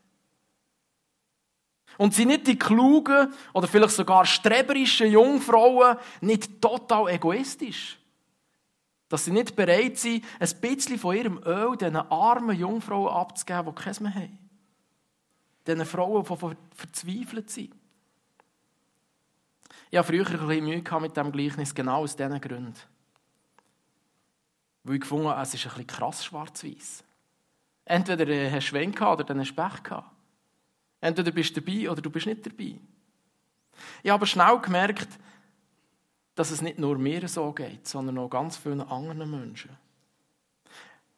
Und 1.97 2.13
sie 2.13 2.25
nicht 2.25 2.45
die 2.45 2.59
klugen 2.59 3.33
oder 3.53 3.67
vielleicht 3.67 3.95
sogar 3.95 4.23
streberischen 4.25 5.11
Jungfrauen 5.11 5.97
nicht 6.21 6.61
total 6.61 7.09
egoistisch? 7.09 7.97
Dass 9.09 9.25
sie 9.25 9.31
nicht 9.31 9.55
bereit 9.55 9.97
sind, 9.97 10.23
ein 10.39 10.61
bisschen 10.61 10.99
von 10.99 11.15
ihrem 11.15 11.41
Öl 11.43 11.75
diesen 11.75 11.95
armen 11.95 12.55
Jungfrauen 12.55 13.11
abzugeben, 13.11 13.73
die 13.73 13.81
keins 13.81 13.99
mehr 13.99 14.13
haben? 14.13 14.46
Diesen 15.67 15.85
Frauen, 15.85 16.23
die 16.23 16.75
verzweifelt 16.75 17.49
sind? 17.49 17.75
Ich 19.89 19.97
hatte 19.97 20.07
früher 20.07 20.25
ein 20.25 20.47
bisschen 20.47 20.65
Mühe 20.65 21.01
mit 21.01 21.17
diesem 21.17 21.31
Gleichnis, 21.31 21.75
genau 21.75 22.03
aus 22.03 22.15
diesen 22.15 22.41
Gründen. 22.41 22.73
Weil 24.83 24.95
ich 24.95 25.01
gefunden 25.01 25.27
habe, 25.27 25.41
es 25.41 25.53
ist 25.53 25.65
ein 25.65 25.69
bisschen 25.69 25.87
krass 25.87 26.25
schwarz-weiß. 26.25 27.03
Entweder 27.85 28.27
äh, 28.27 28.49
hast 28.51 28.65
du 28.65 28.69
Schwein 28.69 28.97
oder 28.97 29.23
dann 29.23 29.39
hast 29.39 29.51
du 29.51 29.55
Pech 29.55 29.83
gehabt. 29.83 30.11
Entweder 30.99 31.31
bist 31.31 31.55
du 31.55 31.61
dabei 31.61 31.89
oder 31.89 32.01
du 32.01 32.09
bist 32.09 32.25
nicht 32.25 32.45
dabei. 32.45 32.79
Ich 34.03 34.09
habe 34.09 34.13
aber 34.13 34.25
schnell 34.25 34.59
gemerkt, 34.59 35.07
dass 36.35 36.51
es 36.51 36.61
nicht 36.61 36.79
nur 36.79 36.97
mir 36.97 37.27
so 37.27 37.51
geht, 37.51 37.87
sondern 37.87 38.17
auch 38.17 38.29
ganz 38.29 38.57
vielen 38.57 38.81
anderen 38.81 39.29
Menschen. 39.29 39.75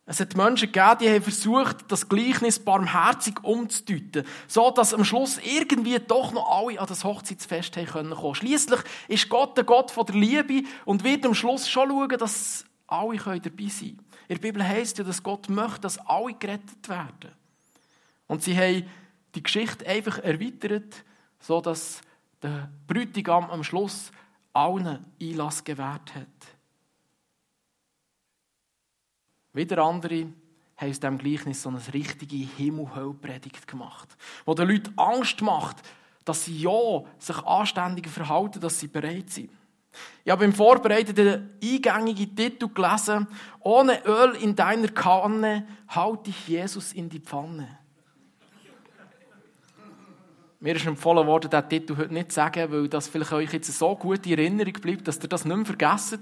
Es 0.09 0.19
hat 0.19 0.35
Menschen 0.35 0.71
gegeben, 0.71 0.97
die 1.01 1.07
haben 1.07 1.21
versucht, 1.21 1.91
das 1.91 2.09
Gleichnis 2.09 2.57
barmherzig 2.57 3.43
umzudeuten, 3.43 4.25
so 4.47 4.71
dass 4.71 4.91
am 4.91 5.05
Schluss 5.05 5.37
irgendwie 5.43 5.99
doch 5.99 6.31
noch 6.31 6.49
alle 6.49 6.81
an 6.81 6.87
das 6.87 7.03
Hochzeitsfest 7.03 7.75
kommen 7.75 8.15
können. 8.15 8.33
Schließlich 8.35 8.79
ist 9.07 9.29
Gott 9.29 9.55
der 9.55 9.65
Gott 9.65 9.91
von 9.91 10.07
der 10.07 10.15
Liebe 10.15 10.67
und 10.85 11.03
wird 11.03 11.27
am 11.27 11.35
Schluss 11.35 11.69
schon 11.69 11.89
schauen, 11.89 12.17
dass 12.17 12.65
alle 12.87 13.19
dabei 13.19 13.67
sein 13.67 13.97
können. 13.97 14.05
In 14.29 14.35
der 14.35 14.41
Bibel 14.41 14.67
heißt 14.67 14.97
ja, 14.97 15.03
dass 15.03 15.21
Gott 15.21 15.47
möchte, 15.47 15.81
dass 15.81 15.99
alle 15.99 16.33
gerettet 16.33 16.89
werden. 16.89 17.31
Und 18.25 18.41
sie 18.41 18.57
haben 18.57 18.89
die 19.35 19.43
Geschichte 19.43 19.85
einfach 19.85 20.17
erweitert, 20.23 21.03
so 21.39 21.61
dass 21.61 22.01
der 22.41 22.71
Bräutigam 22.87 23.51
am 23.51 23.63
Schluss 23.63 24.11
allen 24.53 25.05
Einlass 25.21 25.63
gewährt 25.63 26.15
hat. 26.15 26.58
Wieder 29.53 29.79
andere 29.79 30.27
haben 30.77 30.89
aus 30.89 30.99
diesem 30.99 31.17
Gleichnis 31.17 31.61
so 31.61 31.69
eine 31.69 31.81
richtige 31.93 32.35
Himmel-Höll-Predigt 32.35 33.67
gemacht, 33.67 34.15
wo 34.45 34.53
den 34.53 34.69
Leuten 34.69 34.93
Angst 34.97 35.41
macht, 35.41 35.77
dass 36.23 36.45
sie 36.45 36.61
ja 36.61 37.03
sich 37.17 37.37
anständiger 37.39 38.09
verhalten, 38.09 38.59
dass 38.59 38.79
sie 38.79 38.87
bereit 38.87 39.29
sind. 39.29 39.49
Ich 40.23 40.31
habe 40.31 40.45
im 40.45 40.53
Vorbereiten 40.53 41.15
den 41.15 41.49
eingängigen 41.63 42.35
Titel 42.35 42.69
gelesen, 42.69 43.27
ohne 43.61 44.05
Öl 44.05 44.35
in 44.35 44.55
deiner 44.55 44.89
Kanne 44.89 45.67
halte 45.87 46.29
ich 46.29 46.47
Jesus 46.47 46.93
in 46.93 47.09
die 47.09 47.19
Pfanne. 47.19 47.79
Mir 50.61 50.75
ist 50.75 50.85
empfohlen 50.85 51.25
worden, 51.25 51.49
diesen 51.49 51.69
Titel 51.69 51.97
heute 51.97 52.13
nicht 52.13 52.31
zu 52.31 52.35
sagen, 52.35 52.71
weil 52.71 52.87
das 52.89 53.07
vielleicht 53.07 53.31
euch 53.31 53.53
jetzt 53.53 53.71
so 53.77 53.95
gut 53.95 54.25
in 54.25 54.37
Erinnerung 54.37 54.73
bleibt, 54.73 55.07
dass 55.07 55.17
ihr 55.19 55.29
das 55.29 55.45
nicht 55.45 55.55
mehr 55.55 55.65
vergessen. 55.65 56.21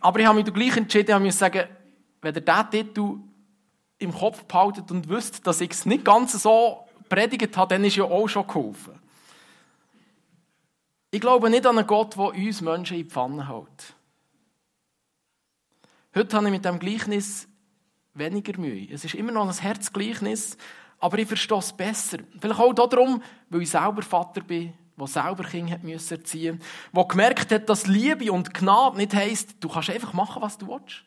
Aber 0.00 0.18
ich 0.18 0.26
habe 0.26 0.42
mich 0.42 0.52
gleich 0.52 0.76
entschieden, 0.76 1.24
ich 1.24 1.32
zu 1.32 1.38
sagen, 1.38 1.68
wenn 2.22 2.34
ihr 2.34 2.40
diesen 2.40 2.70
Titel 2.70 3.18
im 3.98 4.14
Kopf 4.14 4.44
behaltet 4.44 4.90
und 4.90 5.08
wisst, 5.08 5.46
dass 5.46 5.60
ich 5.60 5.70
es 5.70 5.86
nicht 5.86 6.04
ganz 6.04 6.32
so 6.42 6.86
predigt 7.08 7.56
habe, 7.56 7.74
dann 7.74 7.84
ist 7.84 7.96
ja 7.96 8.04
auch 8.04 8.28
schon 8.28 8.46
geholfen. 8.46 8.98
Ich 11.10 11.20
glaube 11.20 11.50
nicht 11.50 11.66
an 11.66 11.76
einen 11.76 11.86
Gott, 11.86 12.16
der 12.16 12.32
uns 12.32 12.60
Menschen 12.62 12.96
in 12.96 13.04
die 13.04 13.10
Pfanne 13.10 13.48
hält. 13.48 13.94
Heute 16.14 16.36
habe 16.36 16.46
ich 16.46 16.52
mit 16.52 16.64
dem 16.64 16.78
Gleichnis 16.78 17.48
weniger 18.14 18.58
Mühe. 18.58 18.88
Es 18.90 19.04
ist 19.04 19.14
immer 19.14 19.32
noch 19.32 19.46
ein 19.46 19.54
Herzgleichnis, 19.54 20.56
aber 20.98 21.18
ich 21.18 21.28
verstehe 21.28 21.58
es 21.58 21.72
besser. 21.72 22.18
Vielleicht 22.38 22.60
auch 22.60 22.72
darum, 22.72 23.22
weil 23.50 23.62
ich 23.62 23.70
selber 23.70 24.02
Vater 24.02 24.40
bin, 24.40 24.72
der 24.98 25.06
selber 25.06 25.44
Kinder 25.44 25.78
erziehen 25.82 25.92
musste, 25.92 26.18
der 26.94 27.04
gemerkt 27.04 27.52
hat, 27.52 27.68
dass 27.68 27.86
Liebe 27.86 28.32
und 28.32 28.54
Gnade 28.54 28.96
nicht 28.96 29.14
heisst, 29.14 29.56
du 29.60 29.68
kannst 29.68 29.90
einfach 29.90 30.12
machen, 30.12 30.42
was 30.42 30.58
du 30.58 30.68
willst. 30.68 31.04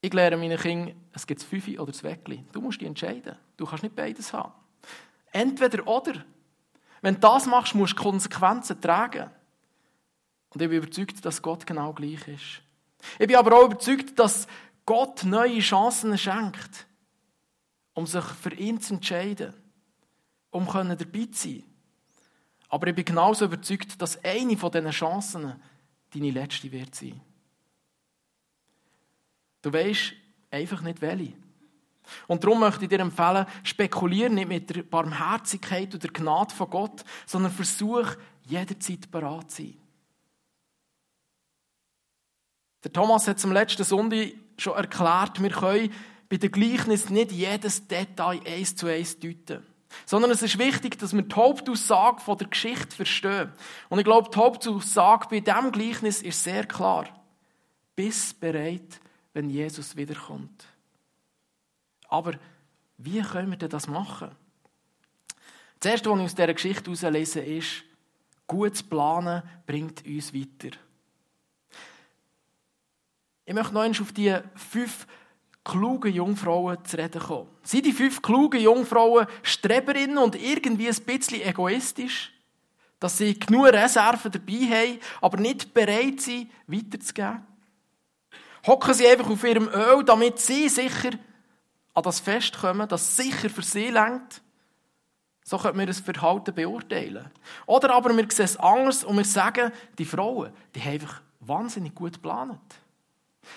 Ich 0.00 0.12
lehre 0.14 0.36
meinen 0.36 0.58
Kindern, 0.58 0.96
es 1.12 1.26
gibt 1.26 1.40
das 1.40 1.48
Fünfe 1.48 1.78
oder 1.78 1.92
Weckli. 2.02 2.44
Du 2.52 2.60
musst 2.60 2.80
dich 2.80 2.88
entscheiden. 2.88 3.36
Du 3.56 3.66
kannst 3.66 3.82
nicht 3.82 3.94
beides 3.94 4.32
haben. 4.32 4.52
Entweder 5.32 5.86
oder. 5.86 6.24
Wenn 7.02 7.14
du 7.14 7.20
das 7.20 7.46
machst, 7.46 7.74
musst 7.74 7.98
du 7.98 8.02
Konsequenzen 8.02 8.80
tragen. 8.80 9.30
Und 10.50 10.62
ich 10.62 10.68
bin 10.68 10.78
überzeugt, 10.78 11.24
dass 11.24 11.40
Gott 11.40 11.66
genau 11.66 11.92
gleich 11.92 12.26
ist. 12.28 12.62
Ich 13.18 13.26
bin 13.26 13.36
aber 13.36 13.56
auch 13.56 13.66
überzeugt, 13.66 14.18
dass 14.18 14.46
Gott 14.84 15.24
neue 15.24 15.60
Chancen 15.60 16.16
schenkt, 16.18 16.86
um 17.94 18.06
sich 18.06 18.24
für 18.24 18.54
ihn 18.54 18.80
zu 18.80 18.94
entscheiden, 18.94 19.54
um 20.50 20.66
dabei 20.66 20.96
zu 21.30 21.48
sein. 21.48 21.64
Aber 22.68 22.86
ich 22.86 22.94
bin 22.94 23.04
genauso 23.04 23.44
überzeugt, 23.44 24.00
dass 24.00 24.22
eine 24.24 24.56
von 24.56 24.70
diesen 24.70 24.90
Chancen 24.90 25.60
deine 26.12 26.30
letzte 26.30 26.70
wird 26.72 26.94
sein. 26.94 27.20
Du 29.62 29.72
weißt 29.72 30.12
einfach 30.50 30.80
nicht 30.82 31.00
welche. 31.00 31.34
Und 32.26 32.42
darum 32.42 32.60
möchte 32.60 32.84
ich 32.84 32.88
dir 32.88 33.00
empfehlen, 33.00 33.46
spekuliere 33.62 34.30
nicht 34.30 34.48
mit 34.48 34.74
der 34.74 34.82
Barmherzigkeit 34.82 35.88
oder 35.88 35.98
der 35.98 36.10
Gnade 36.10 36.54
von 36.54 36.70
Gott, 36.70 37.04
sondern 37.26 37.52
versuch 37.52 38.16
jederzeit 38.46 39.10
bereit 39.10 39.50
zu 39.50 39.62
sein. 39.62 39.76
Der 42.82 42.92
Thomas 42.92 43.28
hat 43.28 43.38
zum 43.38 43.52
letzten 43.52 43.84
Sonntag 43.84 44.32
schon 44.56 44.74
erklärt, 44.74 45.42
wir 45.42 45.50
können 45.50 45.92
bei 46.28 46.36
den 46.36 46.50
Gleichnis 46.50 47.10
nicht 47.10 47.32
jedes 47.32 47.86
Detail 47.86 48.40
eins 48.46 48.76
zu 48.76 48.86
eins 48.86 49.18
deuten. 49.18 49.66
Sondern 50.06 50.30
es 50.30 50.42
ist 50.42 50.58
wichtig, 50.58 50.98
dass 50.98 51.12
wir 51.12 51.22
die 51.22 51.34
Hauptaussage 51.34 52.20
von 52.20 52.38
der 52.38 52.46
Geschichte 52.46 52.94
verstehen. 52.94 53.52
Und 53.88 53.98
ich 53.98 54.04
glaube, 54.04 54.30
die 54.32 54.38
Hauptaussage 54.38 55.26
bei 55.28 55.40
diesem 55.40 55.72
Gleichnis 55.72 56.22
ist 56.22 56.42
sehr 56.42 56.64
klar. 56.64 57.06
Bist 57.96 58.40
bereit, 58.40 59.00
wenn 59.32 59.50
Jesus 59.50 59.96
wiederkommt. 59.96 60.66
Aber 62.08 62.32
wie 62.98 63.22
können 63.22 63.50
wir 63.50 63.58
denn 63.58 63.70
das 63.70 63.86
machen? 63.86 64.30
Das 65.78 65.92
Erste, 65.92 66.10
was 66.10 66.18
ich 66.18 66.24
aus 66.24 66.34
dieser 66.34 66.52
Geschichte 66.52 66.90
herauslese, 66.90 67.40
ist, 67.40 67.84
gutes 68.46 68.82
Planen 68.82 69.42
bringt 69.66 70.04
uns 70.04 70.34
weiter. 70.34 70.76
Ich 73.46 73.54
möchte 73.54 73.72
noch 73.72 73.82
einmal 73.82 74.00
auf 74.00 74.12
die 74.12 74.36
fünf 74.54 75.06
klugen 75.64 76.12
Jungfrauen 76.12 76.84
zu 76.84 76.98
reden 76.98 77.20
kommen. 77.20 77.48
Sind 77.62 77.86
die 77.86 77.92
fünf 77.92 78.20
klugen 78.20 78.60
Jungfrauen 78.60 79.26
Streberinnen 79.42 80.18
und 80.18 80.36
irgendwie 80.36 80.88
ein 80.88 81.04
bisschen 81.04 81.42
egoistisch? 81.42 82.32
Dass 82.98 83.16
sie 83.16 83.38
genug 83.38 83.68
Reserven 83.68 84.30
dabei 84.30 84.52
haben, 84.52 84.98
aber 85.20 85.38
nicht 85.38 85.72
bereit 85.72 86.20
sind, 86.20 86.50
weiterzugeben? 86.66 87.46
Hocken 88.66 88.94
sie 88.94 89.08
einfach 89.08 89.30
auf 89.30 89.44
ihrem 89.44 89.68
Öl, 89.68 90.04
damit 90.04 90.38
sie 90.38 90.68
sicher 90.68 91.10
an 91.94 92.02
das 92.02 92.20
Fest 92.20 92.58
kommen, 92.58 92.88
das 92.88 93.16
sicher 93.16 93.50
für 93.50 93.62
sie 93.62 93.88
lenkt. 93.88 94.42
So 95.44 95.58
können 95.58 95.78
wir 95.78 95.86
das 95.86 96.00
Verhalten 96.00 96.54
beurteilen. 96.54 97.30
Oder 97.66 97.94
aber 97.94 98.16
wir 98.16 98.26
sehen 98.30 98.44
es 98.44 98.56
anders 98.56 99.02
und 99.04 99.16
wir 99.16 99.24
sagen, 99.24 99.72
die 99.98 100.04
Frauen, 100.04 100.52
die 100.74 100.80
haben 100.80 100.92
einfach 100.92 101.22
wahnsinnig 101.40 101.94
gut 101.94 102.14
geplant. 102.14 102.60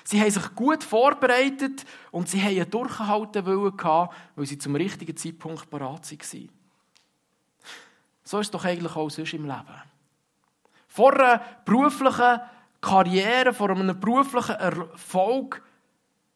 Sie 0.03 0.19
haben 0.19 0.31
sich 0.31 0.55
gut 0.55 0.83
vorbereitet 0.83 1.85
und 2.11 2.29
sie 2.29 2.41
haben 2.41 2.55
einen 2.55 2.69
durchgehalten 2.69 3.45
Willen 3.45 3.77
gehabt, 3.77 4.15
weil 4.35 4.45
sie 4.45 4.57
zum 4.57 4.75
richtigen 4.75 5.15
Zeitpunkt 5.15 5.69
parat 5.69 6.09
waren. 6.09 6.49
So 8.23 8.39
ist 8.39 8.47
es 8.47 8.51
doch 8.51 8.65
eigentlich 8.65 8.95
auch 8.95 9.09
sonst 9.09 9.33
im 9.33 9.45
Leben. 9.45 9.81
Vor 10.87 11.13
einer 11.13 11.41
beruflichen 11.65 12.39
Karriere, 12.83 13.53
vor 13.53 13.69
einem 13.69 13.97
beruflichen 13.97 14.55
Erfolg 14.55 15.63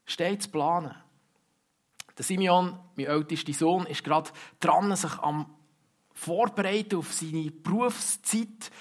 steht 0.05 0.43
zu 0.43 0.49
planen. 0.49 0.95
Der 2.17 2.23
Simeon, 2.23 2.79
mein 2.95 3.05
ältester 3.05 3.53
Sohn, 3.53 3.85
ist 3.85 4.03
gerade 4.03 4.31
dran, 4.59 4.95
sich 4.95 5.13
am 5.19 5.45
Vorbereiten 6.13 6.97
auf 6.97 7.13
seine 7.13 7.51
Berufszeit. 7.51 8.71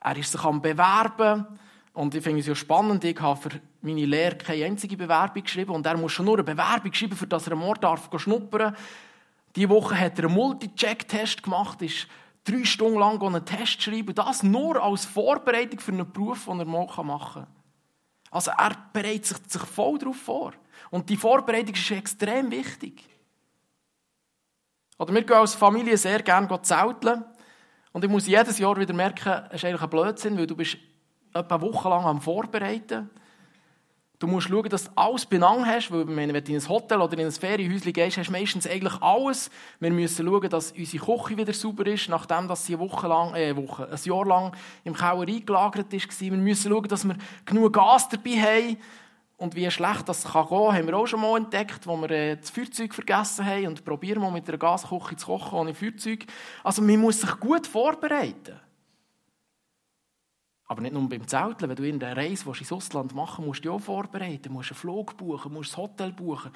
Er 0.00 0.16
ist 0.16 0.32
sich 0.32 0.44
am 0.44 0.60
Bewerben. 0.60 1.46
Und 1.94 2.14
ich 2.14 2.22
finde 2.22 2.40
es 2.40 2.46
ja 2.46 2.54
spannend, 2.54 3.04
ich 3.04 3.20
habe 3.20 3.40
für 3.40 3.60
meine 3.80 4.04
Lehre 4.04 4.36
keine 4.36 4.66
einzige 4.66 4.96
Bewerbung 4.96 5.44
geschrieben 5.44 5.70
und 5.70 5.86
er 5.86 5.96
muss 5.96 6.12
schon 6.12 6.26
nur 6.26 6.34
eine 6.34 6.44
Bewerbung 6.44 6.92
schreiben, 6.92 7.16
für 7.16 7.26
das 7.26 7.46
er 7.46 7.52
am 7.52 7.62
Ort 7.62 7.84
darf 7.84 8.10
schnuppern. 8.16 8.76
Diese 9.56 9.68
Woche 9.68 9.98
hat 9.98 10.18
er 10.18 10.26
einen 10.26 10.34
Multi-Check-Test 10.34 11.42
gemacht, 11.42 11.80
ist 11.82 12.08
drei 12.44 12.64
Stunden 12.64 12.98
lang 12.98 13.20
einen 13.22 13.44
Test 13.44 13.82
schreiben. 13.82 14.14
Das 14.14 14.42
nur 14.42 14.82
als 14.82 15.04
Vorbereitung 15.04 15.80
für 15.80 15.92
einen 15.92 16.10
Beruf, 16.10 16.44
den 16.44 16.60
er 16.60 16.66
mal 16.66 16.86
machen 16.86 17.32
kann. 17.32 17.46
Also 18.30 18.50
er 18.50 18.76
bereitet 18.92 19.50
sich, 19.50 19.62
voll 19.62 19.98
darauf 19.98 20.16
vor. 20.16 20.52
Und 20.90 21.08
die 21.08 21.16
Vorbereitung 21.16 21.74
ist 21.74 21.90
extrem 21.90 22.50
wichtig. 22.50 23.08
Oder 24.98 25.14
wir 25.14 25.22
gehen 25.22 25.36
als 25.36 25.54
Familie 25.54 25.96
sehr 25.96 26.22
gerne 26.22 26.60
zelteln. 26.62 27.24
Und 27.92 28.04
ich 28.04 28.10
muss 28.10 28.26
jedes 28.26 28.58
Jahr 28.58 28.76
wieder 28.76 28.94
merken, 28.94 29.44
es 29.50 29.56
ist 29.56 29.64
eigentlich 29.64 29.82
ein 29.82 29.90
Blödsinn, 29.90 30.36
weil 30.36 30.46
du 30.46 30.56
bist 30.56 30.76
etwa 31.32 31.54
eine 31.54 31.62
Woche 31.62 31.88
lang 31.88 32.04
am 32.04 32.20
Vorbereiten. 32.20 33.10
Du 34.20 34.28
musst 34.28 34.48
schauen, 34.48 34.68
dass 34.68 34.84
du 34.84 34.90
alles 34.94 35.26
benannt 35.26 35.66
hast, 35.66 35.90
weil 35.90 36.06
wenn 36.06 36.28
du 36.28 36.38
in 36.38 36.56
ein 36.56 36.68
Hotel 36.68 37.00
oder 37.00 37.18
in 37.18 37.26
ein 37.26 37.32
Ferienhäuschen 37.32 37.92
gehst, 37.92 38.16
hast 38.16 38.28
du 38.28 38.32
meistens 38.32 38.66
eigentlich 38.66 38.94
alles. 39.02 39.50
Wir 39.80 39.90
müssen 39.90 40.24
schauen, 40.24 40.48
dass 40.48 40.70
unsere 40.70 41.04
Küche 41.04 41.36
wieder 41.36 41.52
sauber 41.52 41.86
ist, 41.86 42.08
nachdem 42.08 42.48
sie 42.54 42.74
eine 42.74 42.82
Woche 42.82 43.08
lang, 43.08 43.34
äh, 43.34 43.56
Woche, 43.56 43.88
ein 43.90 43.98
Jahr 44.04 44.24
lang 44.24 44.56
im 44.84 44.94
Keller 44.94 45.26
eingelagert 45.26 45.92
ist. 45.92 46.20
Wir 46.20 46.30
müssen 46.32 46.70
schauen, 46.70 46.88
dass 46.88 47.04
wir 47.04 47.16
genug 47.44 47.72
Gas 47.72 48.08
dabei 48.08 48.40
haben. 48.40 48.76
Und 49.36 49.56
wie 49.56 49.68
schlecht 49.68 50.08
das 50.08 50.24
kann 50.24 50.46
gehen, 50.46 50.72
haben 50.72 50.86
wir 50.86 50.96
auch 50.96 51.06
schon 51.06 51.20
mal 51.20 51.36
entdeckt, 51.36 51.84
wo 51.86 51.96
wir 51.96 52.10
äh, 52.10 52.36
das 52.36 52.50
Feuerzeug 52.50 52.94
vergessen 52.94 53.44
haben 53.44 53.66
und 53.66 53.84
probieren 53.84 54.22
mal 54.22 54.30
mit 54.30 54.48
einer 54.48 54.58
Gasküche 54.58 55.16
zu 55.16 55.26
kochen 55.26 55.58
ohne 55.58 55.74
Feuerzeug. 55.74 56.24
Also 56.62 56.82
man 56.82 57.00
muss 57.00 57.20
sich 57.20 57.40
gut 57.40 57.66
vorbereiten. 57.66 58.60
Aber 60.66 60.80
nicht 60.80 60.94
nur 60.94 61.08
beim 61.08 61.26
Zelteln, 61.28 61.68
wenn 61.68 61.76
du 61.76 61.82
irgendeine 61.82 62.16
Reise 62.16 62.48
ins 62.48 62.72
Ausland 62.72 63.14
machen 63.14 63.44
musst, 63.44 63.60
du 63.60 63.68
dich 63.68 63.70
auch 63.70 63.80
vorbereiten, 63.80 64.52
musst 64.52 64.70
einen 64.70 64.78
Flug 64.78 65.16
buchen, 65.16 65.52
musst 65.52 65.72
das 65.72 65.76
Hotel 65.76 66.12
buchen. 66.12 66.50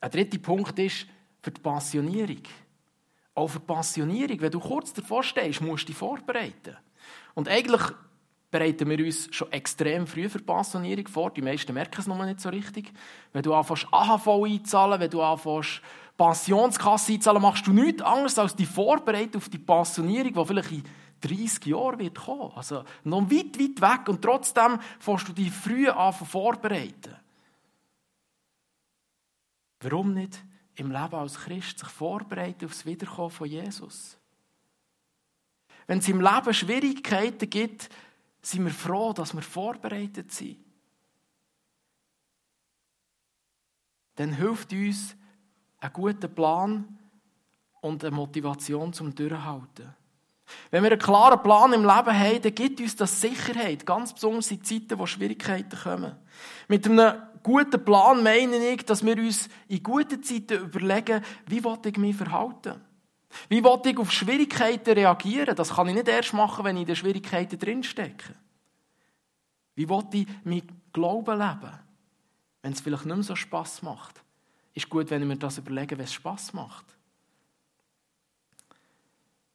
Ein 0.00 0.10
dritter 0.10 0.38
Punkt 0.38 0.78
ist 0.78 1.06
für 1.42 1.50
die 1.50 1.60
Passionierung. 1.60 2.42
Auch 3.34 3.48
für 3.48 3.58
die 3.58 3.66
Passionierung, 3.66 4.40
wenn 4.40 4.50
du 4.50 4.60
kurz 4.60 4.92
davor 4.92 5.22
stehst, 5.22 5.60
musst 5.60 5.84
du 5.84 5.86
dich 5.88 5.96
vorbereiten. 5.96 6.76
Und 7.34 7.48
eigentlich 7.48 7.82
bereiten 8.50 8.88
wir 8.88 9.04
uns 9.04 9.28
schon 9.30 9.50
extrem 9.52 10.06
früh 10.06 10.28
für 10.28 10.38
die 10.38 10.44
Pensionierung 10.44 11.08
vor. 11.08 11.30
Die 11.30 11.42
meisten 11.42 11.72
merken 11.72 12.00
es 12.00 12.06
noch 12.06 12.24
nicht 12.24 12.40
so 12.40 12.48
richtig. 12.48 12.92
Wenn 13.32 13.42
du 13.42 13.54
anfängst 13.54 13.86
AHV 13.90 14.28
einzahlen, 14.44 15.00
wenn 15.00 15.10
du 15.10 15.22
anfängst 15.22 15.80
Pensionskasse 16.16 17.12
einzahlen, 17.12 17.42
machst 17.42 17.66
du 17.66 17.72
nichts 17.72 18.02
anderes 18.02 18.38
als 18.38 18.56
die 18.56 18.66
Vorbereitung 18.66 19.40
auf 19.40 19.48
die 19.48 19.58
Pensionierung, 19.58 20.34
die 20.34 20.44
vielleicht 20.44 20.72
in 20.72 20.82
30 21.20 21.66
Jahren 21.66 21.98
wird 21.98 22.18
kommen. 22.18 22.52
Also 22.54 22.84
noch 23.04 23.30
weit, 23.30 23.58
weit 23.58 23.80
weg. 23.80 24.08
Und 24.08 24.22
trotzdem 24.22 24.78
fängst 24.98 25.28
du 25.28 25.32
dich 25.32 25.50
früh 25.50 25.88
an 25.88 26.12
vorbereiten. 26.12 27.16
Warum 29.80 30.14
nicht 30.14 30.42
im 30.74 30.90
Leben 30.90 31.14
als 31.14 31.38
Christ 31.38 31.78
sich 31.78 31.88
vorbereiten 31.88 32.66
auf 32.66 32.72
das 32.72 32.86
Wiederkommen 32.86 33.30
von 33.30 33.48
Jesus? 33.48 34.18
Wenn 35.86 35.98
es 35.98 36.08
im 36.08 36.20
Leben 36.20 36.54
Schwierigkeiten 36.54 37.50
gibt, 37.50 37.88
sind 38.42 38.64
wir 38.64 38.72
froh, 38.72 39.12
dass 39.12 39.34
wir 39.34 39.42
vorbereitet 39.42 40.32
sind. 40.32 40.58
Dann 44.16 44.32
hilft 44.32 44.72
uns 44.72 45.16
ein 45.78 45.92
guter 45.92 46.28
Plan 46.28 46.98
und 47.80 48.04
eine 48.04 48.14
Motivation 48.14 48.92
zum 48.92 49.14
Durchhalten. 49.14 49.94
Wenn 50.70 50.82
wir 50.82 50.92
einen 50.92 51.00
klaren 51.00 51.42
Plan 51.42 51.72
im 51.72 51.82
Leben 51.82 52.18
haben, 52.18 52.42
dann 52.42 52.54
gibt 52.54 52.80
uns 52.80 52.96
das 52.96 53.20
Sicherheit, 53.20 53.86
ganz 53.86 54.12
besonders 54.12 54.50
in 54.50 54.64
Zeiten, 54.64 54.98
wo 54.98 55.06
Schwierigkeiten 55.06 55.78
kommen. 55.78 56.16
Mit 56.68 56.86
einem 56.86 57.14
guten 57.42 57.84
Plan 57.84 58.22
meine 58.22 58.56
ich, 58.56 58.84
dass 58.84 59.04
wir 59.04 59.16
uns 59.16 59.48
in 59.68 59.82
guten 59.82 60.22
Zeiten 60.22 60.64
überlegen, 60.64 61.22
wie 61.46 61.62
ich 61.84 61.96
mich 61.96 62.16
verhalten 62.16 62.80
wie 63.48 63.58
ich 63.58 63.98
auf 63.98 64.12
Schwierigkeiten 64.12 64.94
reagieren? 64.94 65.54
Das 65.54 65.70
kann 65.70 65.88
ich 65.88 65.94
nicht 65.94 66.08
erst 66.08 66.32
machen, 66.32 66.64
wenn 66.64 66.76
ich 66.76 66.82
in 66.82 66.86
den 66.86 66.96
Schwierigkeiten 66.96 67.58
drinstecke. 67.58 68.34
Wie 69.74 69.86
ich 70.12 70.26
mit 70.44 70.64
Glauben 70.92 71.38
leben, 71.38 71.78
wenn 72.62 72.72
es 72.72 72.80
vielleicht 72.80 73.06
nicht 73.06 73.14
mehr 73.14 73.22
so 73.22 73.36
Spass 73.36 73.82
macht? 73.82 74.22
Ist 74.74 74.88
gut, 74.88 75.10
wenn 75.10 75.22
ich 75.22 75.28
mir 75.28 75.36
das 75.36 75.58
überlege, 75.58 75.96
es 75.98 76.12
Spass 76.12 76.52
macht. 76.52 76.84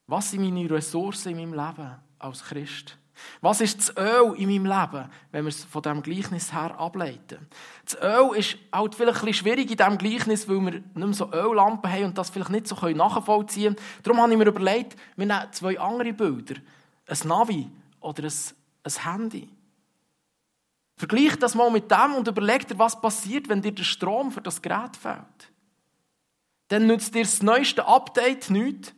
Was 0.08 0.32
sind 0.32 0.44
meine 0.44 0.70
Ressourcen 0.70 1.38
in 1.38 1.38
meinem 1.38 1.54
Leben 1.54 1.96
als 2.20 2.44
Christ? 2.44 2.98
Was 3.42 3.62
ist 3.62 3.78
das 3.78 3.98
Öl 3.98 4.36
in 4.38 4.50
meinem 4.50 4.66
Leben, 4.66 5.10
wenn 5.32 5.46
wir 5.46 5.50
es 5.50 5.64
von 5.64 5.82
diesem 5.82 6.02
Gleichnis 6.02 6.54
her 6.54 6.78
ableiten? 6.78 7.48
Das 7.86 7.98
Öl 8.02 8.36
ist 8.36 8.58
halt 8.74 8.94
vielleicht 8.94 9.20
ein 9.20 9.26
bisschen 9.26 9.46
schwierig 9.46 9.72
in 9.72 9.78
diesem 9.78 9.98
Gleichnis, 9.98 10.48
weil 10.50 10.60
wir 10.62 10.72
nicht 10.72 10.96
mehr 10.96 11.14
so 11.14 11.32
Öllampen 11.32 11.92
haben 11.92 12.06
und 12.06 12.18
das 12.18 12.30
vielleicht 12.30 12.50
nicht 12.50 12.68
so 12.68 12.76
nachvollziehen 12.76 13.76
können. 13.76 13.88
Darum 14.04 14.22
habe 14.22 14.32
ich 14.34 14.38
mir 14.38 14.48
überlegt, 14.48 14.98
wir 15.16 15.26
nehmen 15.26 15.48
zwei 15.52 15.80
andere 15.80 16.14
Bilder. 16.14 16.56
Ein 17.08 17.28
Navi 17.28 17.70
oder 18.02 18.24
ein, 18.24 18.34
ein 18.84 19.12
Handy. 19.12 19.50
Vergleich 20.98 21.36
das 21.38 21.56
mal 21.56 21.70
mit 21.72 21.92
dem 21.92 22.16
und 22.16 22.28
überleg 22.28 22.68
dir, 22.68 22.80
was 22.80 23.00
passiert, 23.00 23.50
wenn 23.50 23.62
dir 23.62 23.74
der 23.74 23.84
Strom 23.84 24.32
für 24.32 24.42
das 24.42 24.62
Gerät 24.62 24.96
fehlt. 24.96 25.52
Dann 26.70 26.88
nützt 26.88 27.14
dir 27.14 27.24
das 27.24 27.44
neueste 27.44 27.86
Update 27.86 28.50
nichts. 28.50 28.94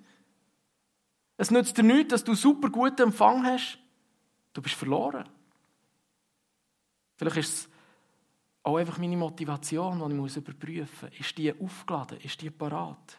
Es 1.37 1.51
nützt 1.51 1.77
dir 1.77 1.83
nichts, 1.83 2.11
dass 2.11 2.23
du 2.23 2.33
super 2.33 2.69
guten 2.69 3.03
Empfang 3.03 3.45
hast. 3.45 3.77
Du 4.53 4.61
bist 4.61 4.75
verloren. 4.75 5.29
Vielleicht 7.15 7.37
ist 7.37 7.53
es 7.53 7.69
auch 8.63 8.77
einfach 8.77 8.97
meine 8.97 9.17
Motivation, 9.17 10.09
die 10.09 10.27
ich 10.27 10.37
überprüfen 10.37 11.09
muss. 11.09 11.19
Ist 11.19 11.37
die 11.37 11.53
aufgeladen? 11.53 12.19
Ist 12.21 12.41
die 12.41 12.49
parat? 12.49 13.17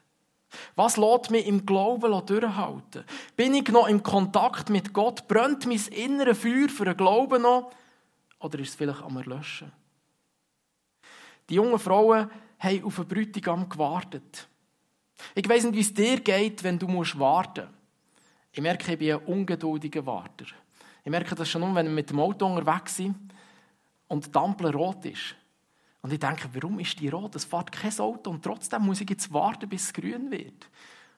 Was 0.74 0.96
lässt 0.96 1.31
mich 1.31 1.46
im 1.46 1.64
Glauben 1.64 2.11
durchhalten? 2.26 3.04
Bin 3.37 3.54
ich 3.54 3.68
noch 3.68 3.88
im 3.88 4.02
Kontakt 4.02 4.70
mit 4.70 4.92
Gott? 4.92 5.28
Brennt 5.28 5.66
mein 5.66 5.81
innere 5.92 6.35
Feuer 6.35 6.68
für 6.68 6.87
den 6.87 6.96
Glauben 6.96 7.42
noch? 7.42 7.70
Oder 8.40 8.59
ist 8.59 8.70
es 8.70 8.74
vielleicht 8.74 9.02
am 9.02 9.16
Erlöschen? 9.16 9.72
Die 11.48 11.54
jungen 11.54 11.78
Frauen 11.78 12.31
haben 12.59 12.85
auf 12.85 12.98
einen 12.98 13.09
Bräutigam 13.09 13.68
gewartet. 13.68 14.48
Ich 15.35 15.48
weiss 15.48 15.64
nicht, 15.64 15.74
wie 15.74 15.81
es 15.81 15.94
dir 15.94 16.20
geht, 16.20 16.62
wenn 16.62 16.78
du 16.78 16.87
warten 16.88 17.64
musst. 17.64 17.78
Ich 18.52 18.61
merke, 18.61 18.92
ich 18.92 18.98
bin 18.98 19.12
ein 19.12 19.24
ungeduldiger 19.24 20.04
Warter. 20.04 20.46
Ich 21.04 21.11
merke 21.11 21.34
das 21.34 21.48
schon, 21.48 21.62
wenn 21.74 21.87
wir 21.87 21.92
mit 21.92 22.11
dem 22.11 22.20
Auto 22.20 22.46
unterwegs 22.46 22.96
sind 22.96 23.16
und 24.08 24.34
die 24.34 24.38
Ampel 24.38 24.70
rot 24.74 25.04
ist. 25.04 25.37
Und 26.00 26.12
ich 26.12 26.18
denke, 26.18 26.48
warum 26.52 26.78
ist 26.78 26.98
die 27.00 27.08
rot? 27.08 27.34
Es 27.34 27.44
fährt 27.44 27.72
kein 27.72 27.98
Auto 27.98 28.30
und 28.30 28.42
trotzdem 28.42 28.82
muss 28.82 29.00
ich 29.00 29.11
jetzt 29.11 29.32
warten, 29.32 29.68
bis 29.68 29.84
es 29.84 29.92
grün 29.92 30.30
wird. 30.30 30.68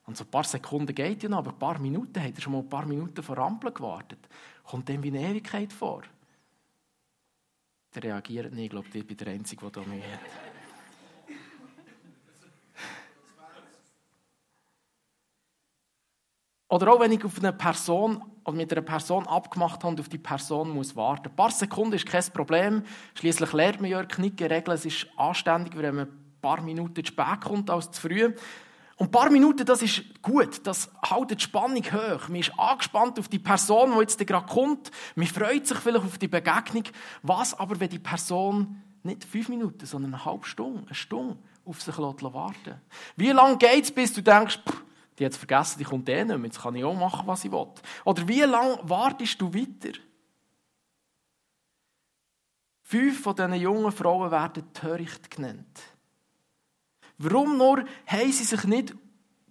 Und 0.07 0.17
so 0.17 0.25
ein 0.25 0.31
paar 0.31 0.45
Sekunden 0.45 0.95
geht 0.95 1.23
ja 1.23 1.29
noch, 1.29 1.39
aber 1.39 1.51
ein 1.51 1.59
paar 1.59 1.79
Minuten 1.79 2.23
hat 2.23 2.35
er 2.35 2.41
schon 2.41 2.53
mal 2.53 2.61
ein 2.61 2.69
paar 2.69 2.87
Minuten 2.87 3.23
vor 3.23 3.39
Ampel 3.39 3.73
gewartet. 3.73 4.19
Kommt 4.65 4.89
dem 4.89 5.03
wie 5.03 5.09
eine 5.09 5.21
Ewigkeit 5.21 5.73
vor. 5.73 6.03
Der 7.95 8.03
reagiert 8.03 8.53
nicht, 8.53 8.65
ich 8.65 8.71
glaube, 8.71 8.89
ich 8.93 9.07
bin 9.07 9.17
der 9.17 9.29
Einzige, 9.29 9.63
der 9.63 9.83
da 9.83 9.89
mehr 9.89 10.03
hat. 10.03 10.50
Oder 16.71 16.93
auch 16.93 17.01
wenn 17.01 17.11
ich 17.11 17.25
auf 17.25 17.37
eine 17.39 17.53
Person 17.53 18.23
oder 18.45 18.57
mit 18.57 18.73
einer 18.73 18.83
Person 18.83 19.27
abgemacht 19.27 19.83
habe 19.83 19.89
und 19.89 20.01
auf 20.01 20.09
die 20.09 20.19
Person 20.19 20.71
muss 20.71 20.95
warten. 20.95 21.29
Ein 21.29 21.37
paar 21.37 21.51
Sekunden 21.51 21.95
ist 21.95 22.07
kein 22.07 22.23
Problem. 22.33 22.85
Schließlich 23.15 23.53
lernt 23.53 23.81
man 23.81 23.91
ja 23.91 24.05
Knickregeln. 24.05 24.77
Es 24.77 24.87
ist 24.87 25.09
anständig, 25.17 25.77
wenn 25.77 25.95
man 25.97 26.07
ein 26.07 26.41
paar 26.41 26.61
Minuten 26.63 27.05
zu 27.05 27.05
spät 27.05 27.41
kommt 27.43 27.69
als 27.71 27.91
zu 27.91 28.03
früh. 28.03 28.33
Und 28.97 29.09
ein 29.09 29.11
paar 29.11 29.31
Minuten, 29.31 29.67
das 29.67 29.83
ist 29.83 30.23
gut. 30.23 30.65
Das 30.65 30.91
hält 31.03 31.31
die 31.33 31.41
Spannung 31.41 31.83
hoch. 31.83 32.29
Man 32.29 32.37
ist 32.37 32.57
angespannt 32.57 33.19
auf 33.19 33.27
die 33.27 33.41
Person, 33.41 33.93
die 33.95 34.01
jetzt 34.01 34.25
gerade 34.25 34.47
kommt. 34.47 34.93
Man 35.17 35.27
freut 35.27 35.67
sich 35.67 35.79
vielleicht 35.79 36.05
auf 36.05 36.19
die 36.19 36.29
Begegnung. 36.29 36.85
Was 37.23 37.59
aber, 37.59 37.81
wenn 37.81 37.89
die 37.89 37.99
Person 37.99 38.81
nicht 39.03 39.25
fünf 39.25 39.49
Minuten, 39.49 39.87
sondern 39.87 40.15
eine 40.15 40.25
halbe 40.25 40.47
Stunde, 40.47 40.85
eine 40.87 40.95
Stunde 40.95 41.37
auf 41.65 41.83
sich 41.83 41.99
warten 41.99 42.81
Wie 43.17 43.31
lange 43.31 43.57
geht 43.59 43.85
es, 43.85 43.91
bis 43.91 44.13
du 44.13 44.23
denkst, 44.23 44.61
pff, 44.69 44.85
die 45.21 45.27
hat 45.27 45.33
es 45.33 45.39
vergessen, 45.39 45.79
die 45.79 45.85
kommt 45.85 46.09
eh 46.09 46.25
nicht 46.25 46.37
mehr, 46.37 46.47
jetzt 46.47 46.63
kann 46.63 46.75
ich 46.75 46.83
auch 46.83 46.95
machen, 46.95 47.27
was 47.27 47.45
ich 47.45 47.53
will. 47.53 47.67
Oder 48.07 48.27
wie 48.27 48.41
lange 48.41 48.79
wartest 48.85 49.39
du 49.41 49.53
weiter? 49.53 49.99
Fünf 52.83 53.21
von 53.21 53.37
diesen 53.37 53.55
jungen 53.55 53.93
Frauen 53.93 54.31
werden 54.31 54.73
töricht 54.73 55.31
genannt. 55.31 55.83
Warum 57.19 57.59
nur 57.59 57.85
haben 58.07 58.33
sie 58.33 58.45
sich 58.45 58.65
nicht 58.65 58.95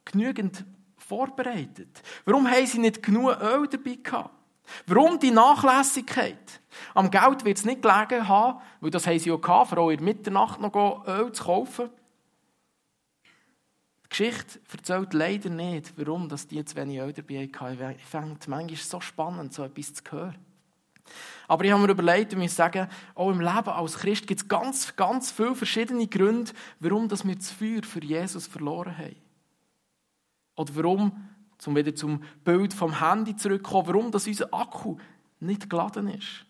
genügend 0.06 0.66
vorbereitet? 0.98 2.02
Warum 2.26 2.50
haben 2.50 2.66
sie 2.66 2.80
nicht 2.80 3.04
genug 3.04 3.40
Öl 3.40 3.68
dabei 3.68 4.00
gehabt? 4.02 4.32
Warum 4.88 5.20
die 5.20 5.32
Nachlässigkeit? 5.32 6.62
Am 6.96 7.12
Geld 7.12 7.46
wird 7.46 7.60
es 7.60 7.66
nicht 7.66 7.84
gelegen 7.84 8.28
haben, 8.28 8.60
weil 8.82 8.90
das 8.90 9.06
haben 9.06 9.20
sie 9.20 9.32
auch 9.32 9.40
gehabt, 9.40 9.74
allem 9.74 9.92
in 9.92 10.04
Mitternacht 10.04 10.60
noch 10.60 11.06
Öl 11.08 11.32
zu 11.32 11.44
kaufen. 11.44 11.90
Die 14.12 14.18
Geschichte 14.18 14.60
erzählt 14.72 15.14
leider 15.14 15.50
nicht, 15.50 15.94
warum 15.96 16.28
dass 16.28 16.48
die 16.48 16.64
zu 16.66 16.76
wenig 16.76 17.00
Öl 17.00 17.14
dabei 17.14 17.48
hatten. 17.48 17.96
Ich 18.00 18.06
finde 18.06 18.38
es 18.40 18.48
manchmal 18.48 18.76
so 18.76 19.00
spannend, 19.02 19.54
so 19.54 19.64
etwas 19.64 19.94
zu 19.94 20.04
hören. 20.12 20.36
Aber 21.48 21.64
ich 21.64 21.72
habe 21.72 21.82
mir 21.82 21.92
überlegt 21.92 22.34
und 22.34 22.40
muss 22.40 22.56
sagen, 22.56 22.88
auch 23.16 23.32
im 23.32 23.40
Leben 23.40 23.70
als 23.70 23.98
Christ 23.98 24.28
gibt 24.28 24.42
es 24.42 24.48
ganz, 24.48 24.96
ganz 24.96 25.32
viele 25.32 25.56
verschiedene 25.56 26.08
Gründe, 26.08 26.52
warum 26.80 27.08
dass 27.08 27.26
wir 27.26 27.36
das 27.36 27.52
Feuer 27.52 27.84
für 27.84 28.04
Jesus 28.04 28.48
verloren 28.48 28.98
haben. 28.98 29.16
Oder 30.56 30.76
warum, 30.76 31.30
um 31.66 31.76
wieder 31.76 31.96
zum 31.96 32.24
Bild 32.44 32.74
vom 32.74 33.00
Handy 33.00 33.36
zurückzukommen, 33.36 33.88
warum 33.88 34.12
dass 34.12 34.28
unser 34.28 34.54
Akku 34.54 34.98
nicht 35.40 35.70
geladen 35.70 36.10
ist. 36.10 36.46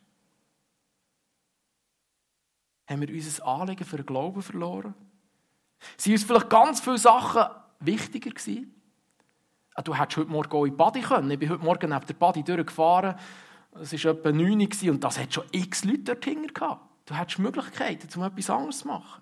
Haben 2.90 3.02
wir 3.02 3.10
unser 3.10 3.46
Anliegen 3.46 3.86
für 3.86 3.98
den 3.98 4.06
Glauben 4.06 4.42
verloren? 4.42 4.96
Sind 5.98 6.14
uns 6.14 6.24
vielleicht 6.24 6.50
ganz 6.50 6.80
viele 6.80 6.98
Sachen 6.98 7.44
wichtiger 7.80 8.32
gewesen? 8.32 8.74
Ah, 9.76 9.82
du 9.82 9.96
hättest 9.96 10.18
heute 10.18 10.30
Morgen 10.30 10.52
auch 10.52 10.66
in 10.66 10.72
die 10.72 10.78
Body 10.78 11.02
können. 11.02 11.32
Ich 11.32 11.40
bin 11.40 11.50
heute 11.50 11.64
Morgen 11.64 11.90
neben 11.90 12.06
der 12.06 12.14
Body 12.14 12.44
durchgefahren. 12.44 13.16
Es 13.80 13.94
war 14.04 14.12
etwa 14.12 14.32
9 14.32 14.60
Uhr 14.60 14.92
und 14.92 15.04
das 15.04 15.18
hat 15.18 15.34
schon 15.34 15.46
x 15.52 15.86
Leute 15.86 16.16
dort 16.16 16.54
gehabt. 16.54 16.82
Du 17.06 17.16
hättest 17.16 17.40
Möglichkeiten, 17.40 18.08
um 18.20 18.24
etwas 18.24 18.50
anderes 18.50 18.80
zu 18.80 18.88
machen. 18.88 19.22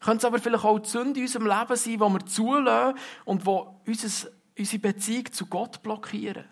Könnte 0.00 0.18
es 0.18 0.24
aber 0.24 0.38
vielleicht 0.38 0.64
auch 0.64 0.78
die 0.78 0.88
Sünde 0.88 1.20
in 1.20 1.26
unserem 1.26 1.46
Leben 1.46 1.76
sein, 1.76 1.92
die 1.92 2.00
wir 2.00 2.26
zulassen 2.26 2.98
und 3.24 3.46
die 3.46 4.30
unsere 4.58 4.78
Beziehung 4.80 5.32
zu 5.32 5.46
Gott 5.46 5.82
blockieren. 5.82 6.44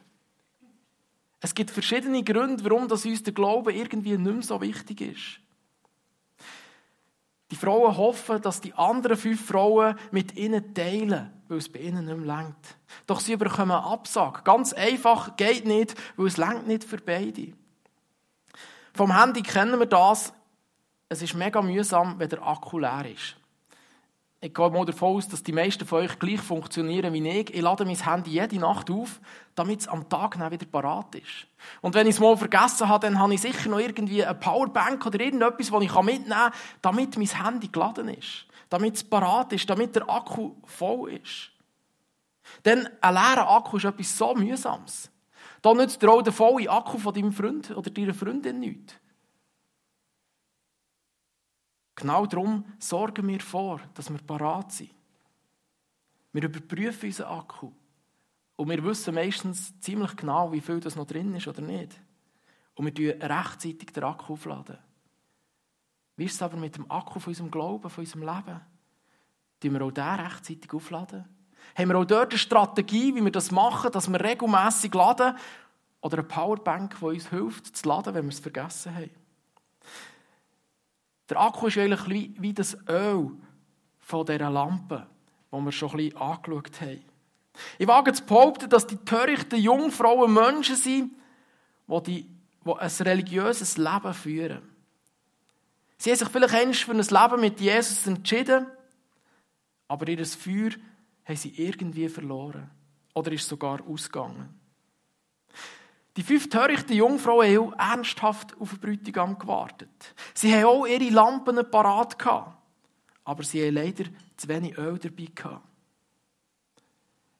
Es 1.40 1.54
gibt 1.54 1.70
verschiedene 1.70 2.22
Gründe, 2.22 2.64
warum 2.64 2.84
uns 2.84 3.22
der 3.22 3.32
Glaube 3.32 3.72
irgendwie 3.72 4.16
nicht 4.16 4.32
mehr 4.32 4.42
so 4.42 4.60
wichtig 4.60 5.00
ist. 5.00 5.40
Die 7.50 7.56
Frauen 7.56 7.96
hoffen, 7.96 8.40
dass 8.42 8.60
die 8.60 8.74
anderen 8.74 9.16
fünf 9.16 9.44
Frauen 9.44 9.96
mit 10.12 10.36
ihnen 10.36 10.72
teilen, 10.72 11.32
weil 11.48 11.58
es 11.58 11.70
bei 11.70 11.80
ihnen 11.80 12.04
nicht 12.04 12.16
mehr 12.16 12.36
längt. 12.36 12.76
Doch 13.06 13.20
sie 13.20 13.36
bekommen 13.36 13.72
eine 13.72 13.84
Absage. 13.84 14.42
Ganz 14.44 14.72
einfach, 14.72 15.36
geht 15.36 15.66
nicht, 15.66 15.94
weil 16.16 16.28
es 16.28 16.36
längt 16.36 16.68
nicht 16.68 16.84
für 16.84 16.98
beide. 16.98 17.52
Vom 18.94 19.18
Handy 19.18 19.42
kennen 19.42 19.78
wir 19.78 19.86
das. 19.86 20.32
Es 21.08 21.22
ist 21.22 21.34
mega 21.34 21.60
mühsam, 21.60 22.18
wenn 22.18 22.28
der 22.28 22.46
Akku 22.46 22.78
leer 22.78 23.06
ist. 23.12 23.36
Ich 24.42 24.54
gehe 24.54 24.70
mal 24.70 24.86
davon 24.86 25.16
aus, 25.16 25.28
dass 25.28 25.42
die 25.42 25.52
meisten 25.52 25.86
von 25.86 25.98
euch 25.98 26.18
gleich 26.18 26.40
funktionieren 26.40 27.12
wie 27.12 27.28
ich. 27.28 27.54
Ich 27.54 27.60
lade 27.60 27.84
mein 27.84 27.94
Handy 27.94 28.30
jede 28.30 28.58
Nacht 28.58 28.90
auf, 28.90 29.20
damit 29.54 29.80
es 29.80 29.88
am 29.88 30.08
Tag 30.08 30.38
dann 30.38 30.50
wieder 30.50 30.64
parat 30.64 31.14
ist. 31.14 31.46
Und 31.82 31.94
wenn 31.94 32.06
ich 32.06 32.14
es 32.14 32.20
mal 32.20 32.38
vergessen 32.38 32.88
habe, 32.88 33.06
dann 33.06 33.18
habe 33.18 33.34
ich 33.34 33.42
sicher 33.42 33.68
noch 33.68 33.78
irgendwie 33.78 34.24
eine 34.24 34.34
Powerbank 34.34 35.04
oder 35.04 35.20
irgendetwas, 35.20 35.70
das 35.70 35.82
ich 35.82 35.94
mitnehmen 35.94 36.30
kann, 36.30 36.52
damit 36.80 37.18
mein 37.18 37.26
Handy 37.26 37.68
geladen 37.68 38.08
ist. 38.08 38.46
Damit 38.70 38.96
es 38.96 39.04
parat 39.04 39.52
ist, 39.52 39.68
damit 39.68 39.94
der 39.94 40.08
Akku 40.08 40.52
voll 40.64 41.12
ist. 41.22 41.50
Denn 42.64 42.88
ein 43.02 43.14
leerer 43.14 43.46
Akku 43.46 43.76
ist 43.76 43.84
etwas 43.84 44.16
so 44.16 44.34
mühsames. 44.34 45.10
Da 45.60 45.74
nützt 45.74 46.00
dir 46.00 46.10
auch 46.10 46.22
der 46.22 46.32
volle 46.32 46.70
Akku 46.70 46.96
von 46.96 47.12
deinem 47.12 47.32
Freund 47.32 47.70
oder 47.76 47.90
deiner 47.90 48.14
Freundin 48.14 48.60
nichts. 48.60 48.94
Genau 52.00 52.24
darum 52.24 52.64
sorgen 52.78 53.28
wir 53.28 53.40
vor, 53.40 53.78
dass 53.92 54.10
wir 54.10 54.18
parat 54.18 54.72
sind. 54.72 54.90
Wir 56.32 56.44
überprüfen 56.44 57.08
unseren 57.10 57.38
Akku. 57.38 57.72
Und 58.56 58.70
wir 58.70 58.82
wissen 58.82 59.14
meistens 59.14 59.78
ziemlich 59.80 60.16
genau, 60.16 60.50
wie 60.50 60.62
viel 60.62 60.80
das 60.80 60.96
noch 60.96 61.06
drin 61.06 61.34
ist 61.34 61.46
oder 61.46 61.60
nicht. 61.60 62.00
Und 62.74 62.86
wir 62.86 62.92
laden 63.18 63.32
rechtzeitig 63.32 63.92
den 63.92 64.04
Akku 64.04 64.32
aufladen. 64.32 64.78
Wie 66.16 66.24
ist 66.24 66.36
es 66.36 66.42
aber 66.42 66.56
mit 66.56 66.76
dem 66.76 66.90
Akku 66.90 67.20
von 67.20 67.32
unserem 67.32 67.50
Glauben, 67.50 67.90
von 67.90 68.02
unserem 68.02 68.22
Leben? 68.22 68.60
Tun 69.60 69.72
wir 69.72 69.82
auch 69.82 69.90
den 69.90 70.04
rechtzeitig 70.04 70.72
aufladen? 70.72 71.26
Haben 71.76 71.88
wir 71.88 71.98
auch 71.98 72.06
dort 72.06 72.30
eine 72.30 72.38
Strategie, 72.38 73.14
wie 73.14 73.24
wir 73.24 73.32
das 73.32 73.50
machen, 73.50 73.92
dass 73.92 74.10
wir 74.10 74.20
regelmässig 74.22 74.94
laden? 74.94 75.36
Oder 76.00 76.18
eine 76.18 76.26
Powerbank, 76.26 76.98
die 76.98 77.04
uns 77.04 77.28
hilft, 77.28 77.76
zu 77.76 77.88
laden, 77.88 78.14
wenn 78.14 78.24
wir 78.24 78.32
es 78.32 78.40
vergessen 78.40 78.94
haben? 78.94 79.10
Der 81.30 81.40
Akku 81.40 81.68
ist 81.68 81.78
eigentlich 81.78 82.08
wie, 82.08 82.34
wie 82.38 82.52
das 82.52 82.76
Öl 82.88 83.30
von 84.00 84.26
dieser 84.26 84.50
Lampe, 84.50 85.06
die 85.52 85.56
wir 85.56 85.72
schon 85.72 85.90
ein 85.90 85.96
bisschen 85.96 86.16
angeschaut 86.16 86.80
haben. 86.80 87.04
Ich 87.78 87.86
wage 87.86 88.12
zu 88.12 88.24
behaupten, 88.24 88.68
dass 88.68 88.86
die 88.86 88.96
törichten 88.96 89.60
Jungfrauen 89.60 90.32
Menschen 90.32 90.76
sind, 90.76 91.12
die, 91.86 92.02
die, 92.02 92.26
die 92.64 92.72
ein 92.72 92.90
religiöses 93.00 93.76
Leben 93.76 94.14
führen. 94.14 94.62
Sie 95.98 96.10
haben 96.10 96.18
sich 96.18 96.28
vielleicht 96.28 96.54
einmal 96.54 96.74
für 96.74 96.92
ein 96.92 96.96
Leben 97.30 97.40
mit 97.40 97.60
Jesus 97.60 98.06
entschieden, 98.06 98.66
aber 99.86 100.08
ihr 100.08 100.24
Feuer 100.26 100.70
haben 101.24 101.36
sie 101.36 101.50
irgendwie 101.50 102.08
verloren. 102.08 102.70
Oder 103.14 103.32
ist 103.32 103.48
sogar 103.48 103.86
ausgegangen. 103.86 104.59
Die 106.20 106.26
fünf 106.26 106.50
törichten 106.50 106.94
Jungfrauen 106.94 107.48
haben 107.48 107.72
ernsthaft 107.78 108.54
auf 108.60 108.72
den 108.72 108.80
Bräutigam 108.80 109.38
gewartet. 109.38 110.14
Sie 110.34 110.54
haben 110.54 110.66
auch 110.66 110.86
ihre 110.86 111.08
Lampen 111.08 111.58
parat 111.70 112.18
gehabt. 112.18 112.58
Aber 113.24 113.42
sie 113.42 113.66
haben 113.66 113.76
leider 113.76 114.04
zu 114.36 114.46
wenig 114.48 114.76
Öl 114.76 114.98
dabei 114.98 115.28
gehabt. 115.34 115.66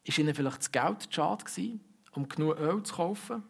Ist 0.02 0.16
ihnen 0.16 0.34
vielleicht 0.34 0.60
das 0.60 0.72
Geld 0.72 1.02
zu 1.02 1.12
schade 1.12 1.44
gewesen, 1.44 1.84
um 2.12 2.26
genug 2.26 2.58
Öl 2.58 2.82
zu 2.82 2.94
kaufen? 2.94 3.42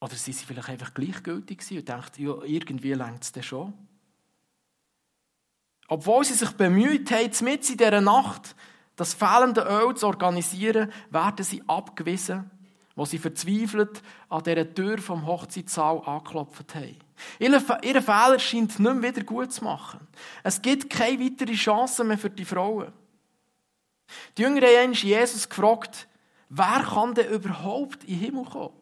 Oder 0.00 0.14
sind 0.14 0.34
sie 0.34 0.46
vielleicht 0.46 0.68
einfach 0.68 0.94
gleichgültig 0.94 1.58
gewesen 1.58 1.78
und 1.78 1.88
dachten, 1.88 2.22
ja, 2.22 2.40
irgendwie 2.44 2.92
längt 2.92 3.24
es 3.24 3.32
dann 3.32 3.42
schon? 3.42 3.74
Obwohl 5.88 6.24
sie 6.24 6.34
sich 6.34 6.52
bemüht 6.52 7.10
haben, 7.10 7.44
mit 7.44 7.68
in 7.68 7.78
dieser 7.78 8.00
Nacht 8.00 8.54
das 8.96 9.14
fehlende 9.14 9.62
Öl 9.62 9.94
zu 9.94 10.06
organisieren, 10.06 10.90
werden 11.10 11.44
sie 11.44 11.62
abgewiesen, 11.66 12.50
wo 12.94 13.04
sie 13.04 13.18
verzweifelt 13.18 14.02
an 14.28 14.42
dieser 14.42 14.72
Tür 14.72 14.98
vom 14.98 15.26
Hochzeitssaal 15.26 16.02
angeklopft 16.06 16.74
haben. 16.74 16.96
Ihr 17.38 17.60
Fehler 18.02 18.38
scheint 18.38 18.78
nicht 18.78 18.78
mehr 18.78 19.02
wieder 19.02 19.22
gut 19.24 19.52
zu 19.52 19.64
machen. 19.64 20.00
Es 20.42 20.60
gibt 20.60 20.90
keine 20.90 21.20
weitere 21.24 21.54
Chance 21.54 22.04
mehr 22.04 22.18
für 22.18 22.30
die 22.30 22.44
Frauen. 22.44 22.92
Die 24.36 24.42
Jüngeren 24.42 24.68
haben 24.68 24.92
Jesus 24.92 25.48
gefragt, 25.48 26.08
wer 26.48 26.82
kann 26.82 27.14
denn 27.14 27.30
überhaupt 27.30 28.04
in 28.04 28.14
den 28.14 28.20
Himmel 28.20 28.44
kommen? 28.44 28.74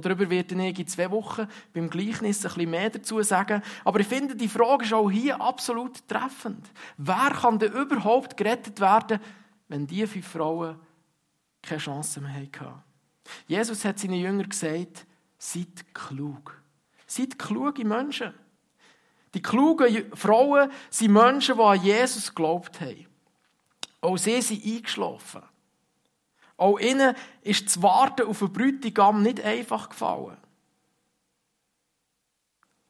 Darüber 0.00 0.28
werde 0.30 0.68
ich 0.68 0.78
in 0.78 0.86
zwei 0.86 1.10
Wochen 1.10 1.46
beim 1.72 1.90
Gleichnis 1.90 2.44
ein 2.44 2.52
bisschen 2.52 2.70
mehr 2.70 2.90
dazu 2.90 3.22
sagen. 3.22 3.62
Aber 3.84 4.00
ich 4.00 4.06
finde, 4.06 4.34
die 4.34 4.48
Frage 4.48 4.84
ist 4.84 4.92
auch 4.92 5.10
hier 5.10 5.40
absolut 5.40 6.06
treffend. 6.08 6.66
Wer 6.96 7.30
kann 7.30 7.58
denn 7.58 7.72
überhaupt 7.72 8.36
gerettet 8.36 8.80
werden, 8.80 9.20
wenn 9.68 9.86
diese 9.86 10.06
fünf 10.06 10.28
Frauen 10.28 10.76
keine 11.62 11.80
Chance 11.80 12.20
mehr 12.20 12.34
hatten? 12.34 12.82
Jesus 13.46 13.84
hat 13.84 13.98
seinen 13.98 14.14
Jüngern 14.14 14.48
gesagt, 14.48 15.06
seid 15.38 15.94
klug. 15.94 16.60
Seid 17.06 17.38
kluge 17.38 17.84
Menschen. 17.84 18.34
Die 19.34 19.42
klugen 19.42 20.14
Frauen 20.14 20.70
sind 20.90 21.12
Menschen, 21.12 21.56
die 21.56 21.62
an 21.62 21.82
Jesus 21.82 22.28
geglaubt 22.28 22.80
haben. 22.80 23.06
Auch 24.00 24.16
sie 24.16 24.40
sind 24.40 24.64
eingeschlafen. 24.64 25.42
Auch 26.56 26.78
ihnen 26.78 27.14
ist 27.42 27.66
das 27.66 27.82
Warten 27.82 28.26
auf 28.26 28.42
einen 28.42 28.52
Bräutigam 28.52 29.22
nicht 29.22 29.40
einfach 29.40 29.88
gefallen. 29.88 30.36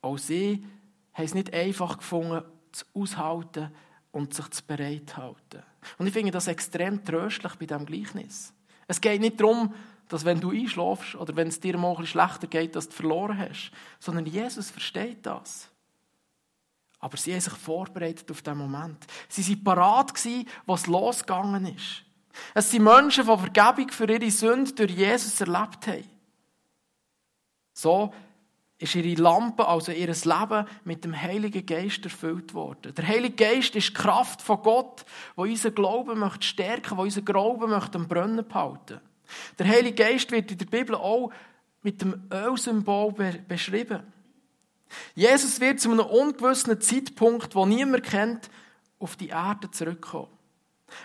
Auch 0.02 0.18
sie 0.18 0.66
haben 1.14 1.24
es 1.24 1.34
nicht 1.34 1.54
einfach 1.54 1.98
gefunden, 1.98 2.44
zu 2.72 2.84
aushalten 2.92 3.70
und 4.12 4.34
sich 4.34 4.50
zu 4.50 4.62
bereithalten. 4.64 5.62
Und 5.98 6.06
ich 6.06 6.12
finde 6.12 6.30
das 6.30 6.46
extrem 6.46 7.04
tröstlich 7.04 7.54
bei 7.54 7.66
diesem 7.66 7.86
Gleichnis. 7.86 8.52
Es 8.86 9.00
geht 9.00 9.20
nicht 9.20 9.40
darum, 9.40 9.74
dass 10.08 10.24
wenn 10.24 10.40
du 10.40 10.50
einschläfst 10.50 11.14
oder 11.14 11.34
wenn 11.36 11.48
es 11.48 11.60
dir 11.60 11.78
mal 11.78 11.90
ein 11.90 11.96
bisschen 11.96 12.20
schlechter 12.20 12.46
geht, 12.46 12.76
dass 12.76 12.88
du 12.88 12.94
verloren 12.94 13.38
hast, 13.38 13.70
sondern 13.98 14.26
Jesus 14.26 14.70
versteht 14.70 15.24
das. 15.24 15.70
Aber 16.98 17.16
sie 17.16 17.32
haben 17.32 17.40
sich 17.40 17.52
vorbereitet 17.54 18.30
auf 18.30 18.42
diesen 18.42 18.58
Moment. 18.58 19.06
Sie 19.28 19.46
waren 19.46 19.64
parat, 19.64 20.12
was 20.66 20.86
losgegangen 20.86 21.66
ist. 21.74 22.04
Es 22.54 22.70
sind 22.70 22.84
Menschen, 22.84 23.26
die 23.26 23.36
Vergebung 23.36 23.90
für 23.90 24.10
ihre 24.10 24.30
Sünde 24.30 24.72
durch 24.72 24.92
Jesus 24.92 25.40
erlebt 25.40 25.86
haben. 25.86 26.04
So 27.72 28.12
ist 28.78 28.94
ihre 28.94 29.20
Lampe, 29.20 29.66
also 29.66 29.92
ihr 29.92 30.08
Leben, 30.08 30.66
mit 30.84 31.04
dem 31.04 31.20
Heiligen 31.20 31.64
Geist 31.64 32.04
erfüllt 32.04 32.54
worden. 32.54 32.94
Der 32.94 33.06
Heilige 33.06 33.36
Geist 33.36 33.74
ist 33.76 33.88
die 33.88 33.94
Kraft 33.94 34.42
von 34.42 34.62
Gott, 34.62 35.04
die 35.36 35.40
unseren 35.40 35.74
Glauben 35.74 36.18
möchte 36.18 36.46
stärken, 36.46 36.96
die 36.96 37.02
unseren 37.02 37.24
Glauben 37.24 37.70
möchte 37.70 37.98
am 37.98 38.08
Brennen 38.08 38.46
behalten. 38.46 39.00
Der 39.58 39.68
Heilige 39.68 40.04
Geist 40.04 40.30
wird 40.32 40.50
in 40.50 40.58
der 40.58 40.66
Bibel 40.66 40.94
auch 40.94 41.30
mit 41.82 42.00
dem 42.00 42.28
Ölsymbol 42.32 43.12
beschrieben. 43.46 44.02
Jesus 45.14 45.60
wird 45.60 45.80
zu 45.80 45.90
einem 45.90 46.06
ungewissen 46.06 46.80
Zeitpunkt, 46.80 47.54
wo 47.54 47.66
niemand 47.66 48.04
kennt, 48.04 48.50
auf 48.98 49.16
die 49.16 49.28
Erde 49.28 49.70
zurückkommen. 49.70 50.33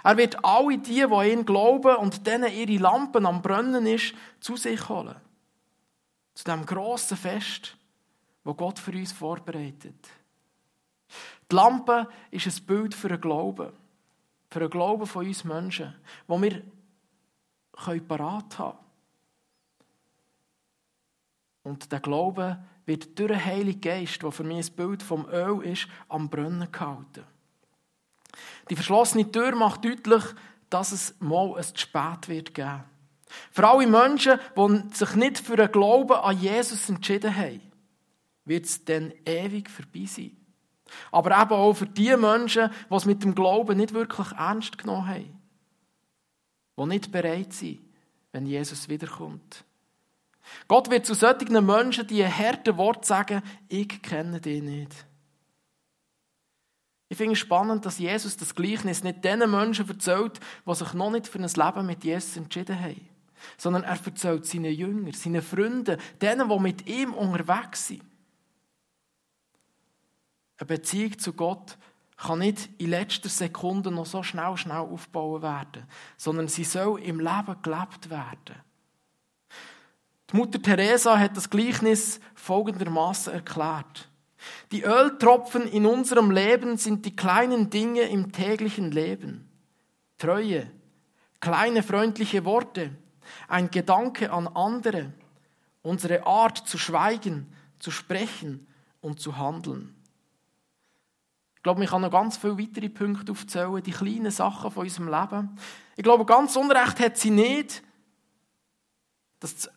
Er 0.03 0.17
wird 0.17 0.43
alle 0.43 0.77
die, 0.77 0.93
die 0.93 1.03
an 1.03 1.25
ihn 1.25 1.45
glauben 1.45 1.95
und 1.97 2.25
denen 2.25 2.51
ihre 2.51 2.81
Lampen 2.81 3.25
am 3.25 3.41
Brennen 3.41 3.85
ist, 3.85 4.13
zu 4.39 4.55
sich 4.55 4.87
holen. 4.89 5.15
Zu 6.33 6.43
dem 6.45 6.65
grossen 6.65 7.17
Fest, 7.17 7.75
wo 8.43 8.53
Gott 8.53 8.79
für 8.79 8.91
uns 8.91 9.11
vorbereitet. 9.11 10.09
Die 11.51 11.55
Lampe 11.55 12.07
ist 12.31 12.47
ein 12.47 12.65
Bild 12.65 12.93
für 12.93 13.09
einen 13.09 13.21
Glauben. 13.21 13.73
Für 14.49 14.59
einen 14.59 14.69
Glauben 14.69 15.05
von 15.05 15.25
uns 15.25 15.43
Menschen, 15.43 15.95
wo 16.27 16.41
wir 16.41 16.63
parat 18.07 18.59
haben 18.59 18.77
können. 18.77 18.89
Und 21.63 21.91
der 21.91 21.99
Glaube 21.99 22.57
wird 22.85 23.17
durch 23.19 23.31
den 23.31 23.45
Heiligen 23.45 23.81
Geist, 23.81 24.23
der 24.23 24.31
für 24.31 24.43
mich 24.43 24.69
ein 24.69 24.75
Bild 24.75 25.03
vom 25.03 25.27
Öl 25.29 25.63
ist, 25.63 25.87
am 26.07 26.29
Brennen 26.29 26.71
gehalten. 26.71 27.23
Die 28.69 28.75
verschlossene 28.75 29.31
Tür 29.31 29.55
macht 29.55 29.85
deutlich, 29.85 30.23
dass 30.69 30.91
es 30.91 31.15
mal 31.19 31.55
ein 31.57 31.63
zu 31.63 31.77
spät 31.77 32.27
wird 32.27 32.53
geben. 32.53 32.83
Für 33.51 33.67
alle 33.67 33.87
Menschen, 33.87 34.39
die 34.55 34.95
sich 34.95 35.15
nicht 35.15 35.39
für 35.39 35.55
den 35.55 35.71
Glauben 35.71 36.13
an 36.13 36.39
Jesus 36.39 36.89
entschieden 36.89 37.35
haben. 37.35 37.61
wird 38.45 38.65
es 38.65 38.83
dann 38.83 39.13
ewig 39.25 39.69
vorbei 39.69 40.05
sein. 40.05 40.35
Aber 41.11 41.39
eben 41.39 41.51
auch 41.51 41.73
für 41.73 41.85
die 41.85 42.15
Menschen, 42.17 42.71
die 42.89 42.95
es 42.95 43.05
mit 43.05 43.23
dem 43.23 43.35
Glauben 43.35 43.77
nicht 43.77 43.93
wirklich 43.93 44.31
ernst 44.31 44.77
genommen 44.77 45.07
haben. 45.07 45.41
Die 46.77 46.85
nicht 46.85 47.11
bereit 47.11 47.53
sind, 47.53 47.79
wenn 48.31 48.47
Jesus 48.47 48.89
wiederkommt. 48.89 49.63
Gott 50.67 50.89
wird 50.89 51.05
zu 51.05 51.13
solchen 51.13 51.63
Menschen 51.65 52.07
die 52.07 52.23
ein 52.23 52.35
hartes 52.35 52.75
Wort 52.77 53.05
sagen, 53.05 53.43
ich 53.67 54.01
kenne 54.01 54.41
dich 54.41 54.63
nicht. 54.63 55.05
Ich 57.09 57.17
finde 57.17 57.33
es 57.33 57.39
spannend, 57.39 57.85
dass 57.85 57.97
Jesus 57.97 58.37
das 58.37 58.53
Gleichnis 58.53 59.03
nicht 59.03 59.23
den 59.25 59.39
Menschen 59.49 59.89
erzählt, 59.89 60.39
die 60.65 60.75
sich 60.75 60.93
noch 60.93 61.09
nicht 61.09 61.27
für 61.27 61.39
ein 61.39 61.47
Leben 61.47 61.85
mit 61.87 62.03
Jesus 62.03 62.37
entschieden 62.37 62.79
haben, 62.79 63.09
sondern 63.57 63.83
er 63.83 63.97
erzählt 64.05 64.45
seinen 64.45 64.71
Jüngern, 64.71 65.11
seinen 65.13 65.41
Freunden, 65.41 65.99
denen, 66.21 66.47
die 66.47 66.59
mit 66.59 66.87
ihm 66.87 67.15
unterwegs 67.15 67.87
sind. 67.87 68.03
Eine 70.57 70.67
Beziehung 70.67 71.17
zu 71.17 71.33
Gott 71.33 71.77
kann 72.15 72.39
nicht 72.39 72.69
in 72.77 72.91
letzter 72.91 73.29
Sekunde 73.29 73.91
noch 73.91 74.05
so 74.05 74.21
schnell, 74.21 74.55
schnell 74.57 74.77
aufbauen 74.77 75.41
werden, 75.41 75.85
sondern 76.17 76.47
sie 76.47 76.65
soll 76.65 77.01
im 77.01 77.19
Leben 77.19 77.55
gelebt 77.63 78.09
werden. 78.09 78.55
Die 80.29 80.35
Mutter 80.35 80.61
Teresa 80.61 81.17
hat 81.17 81.35
das 81.35 81.49
Gleichnis 81.49 82.19
folgendermaßen 82.35 83.33
erklärt. 83.33 84.08
Die 84.71 84.83
Öltropfen 84.83 85.67
in 85.67 85.85
unserem 85.85 86.31
Leben 86.31 86.77
sind 86.77 87.05
die 87.05 87.15
kleinen 87.15 87.69
Dinge 87.69 88.03
im 88.03 88.31
täglichen 88.31 88.91
Leben. 88.91 89.49
Treue, 90.17 90.69
kleine 91.39 91.83
freundliche 91.83 92.45
Worte, 92.45 92.91
ein 93.47 93.69
Gedanke 93.71 94.31
an 94.31 94.47
andere, 94.47 95.13
unsere 95.81 96.25
Art 96.25 96.57
zu 96.57 96.77
schweigen, 96.77 97.53
zu 97.79 97.91
sprechen 97.91 98.67
und 99.01 99.19
zu 99.19 99.37
handeln. 99.37 99.95
Ich 101.55 101.63
glaube, 101.63 101.83
ich 101.83 101.89
kann 101.89 102.01
noch 102.01 102.11
ganz 102.11 102.37
viele 102.37 102.57
weitere 102.57 102.87
Punkte 102.87 103.33
aufzählen, 103.33 103.83
die 103.83 103.91
kleinen 103.91 104.31
Sachen 104.31 104.71
von 104.71 104.83
unserem 104.83 105.09
Leben. 105.09 105.57
Ich 105.97 106.03
glaube, 106.03 106.25
ganz 106.25 106.55
Unrecht 106.55 106.99
hat 107.01 107.17
sie 107.17 107.31
nicht. 107.31 107.83
Das 109.41 109.69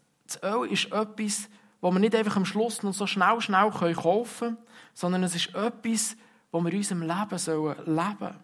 Öl 0.43 0.71
ist 0.71 0.93
etwas, 0.93 1.49
wo 1.83 1.91
wir 1.91 1.99
nicht 1.99 2.15
einfach 2.15 2.37
am 2.37 2.47
Schluss 2.47 2.83
noch 2.83 2.95
so 2.95 3.07
schnell, 3.07 3.39
schnell 3.43 3.71
kaufen 3.71 4.39
können, 4.39 4.59
sondern 4.95 5.23
es 5.25 5.35
ist 5.35 5.55
etwas, 5.55 6.17
wo 6.51 6.63
wir 6.63 6.73
in 6.73 6.79
unserem 6.79 7.03
Leben 7.03 7.29
leben 7.29 7.39
sollen. 7.39 8.35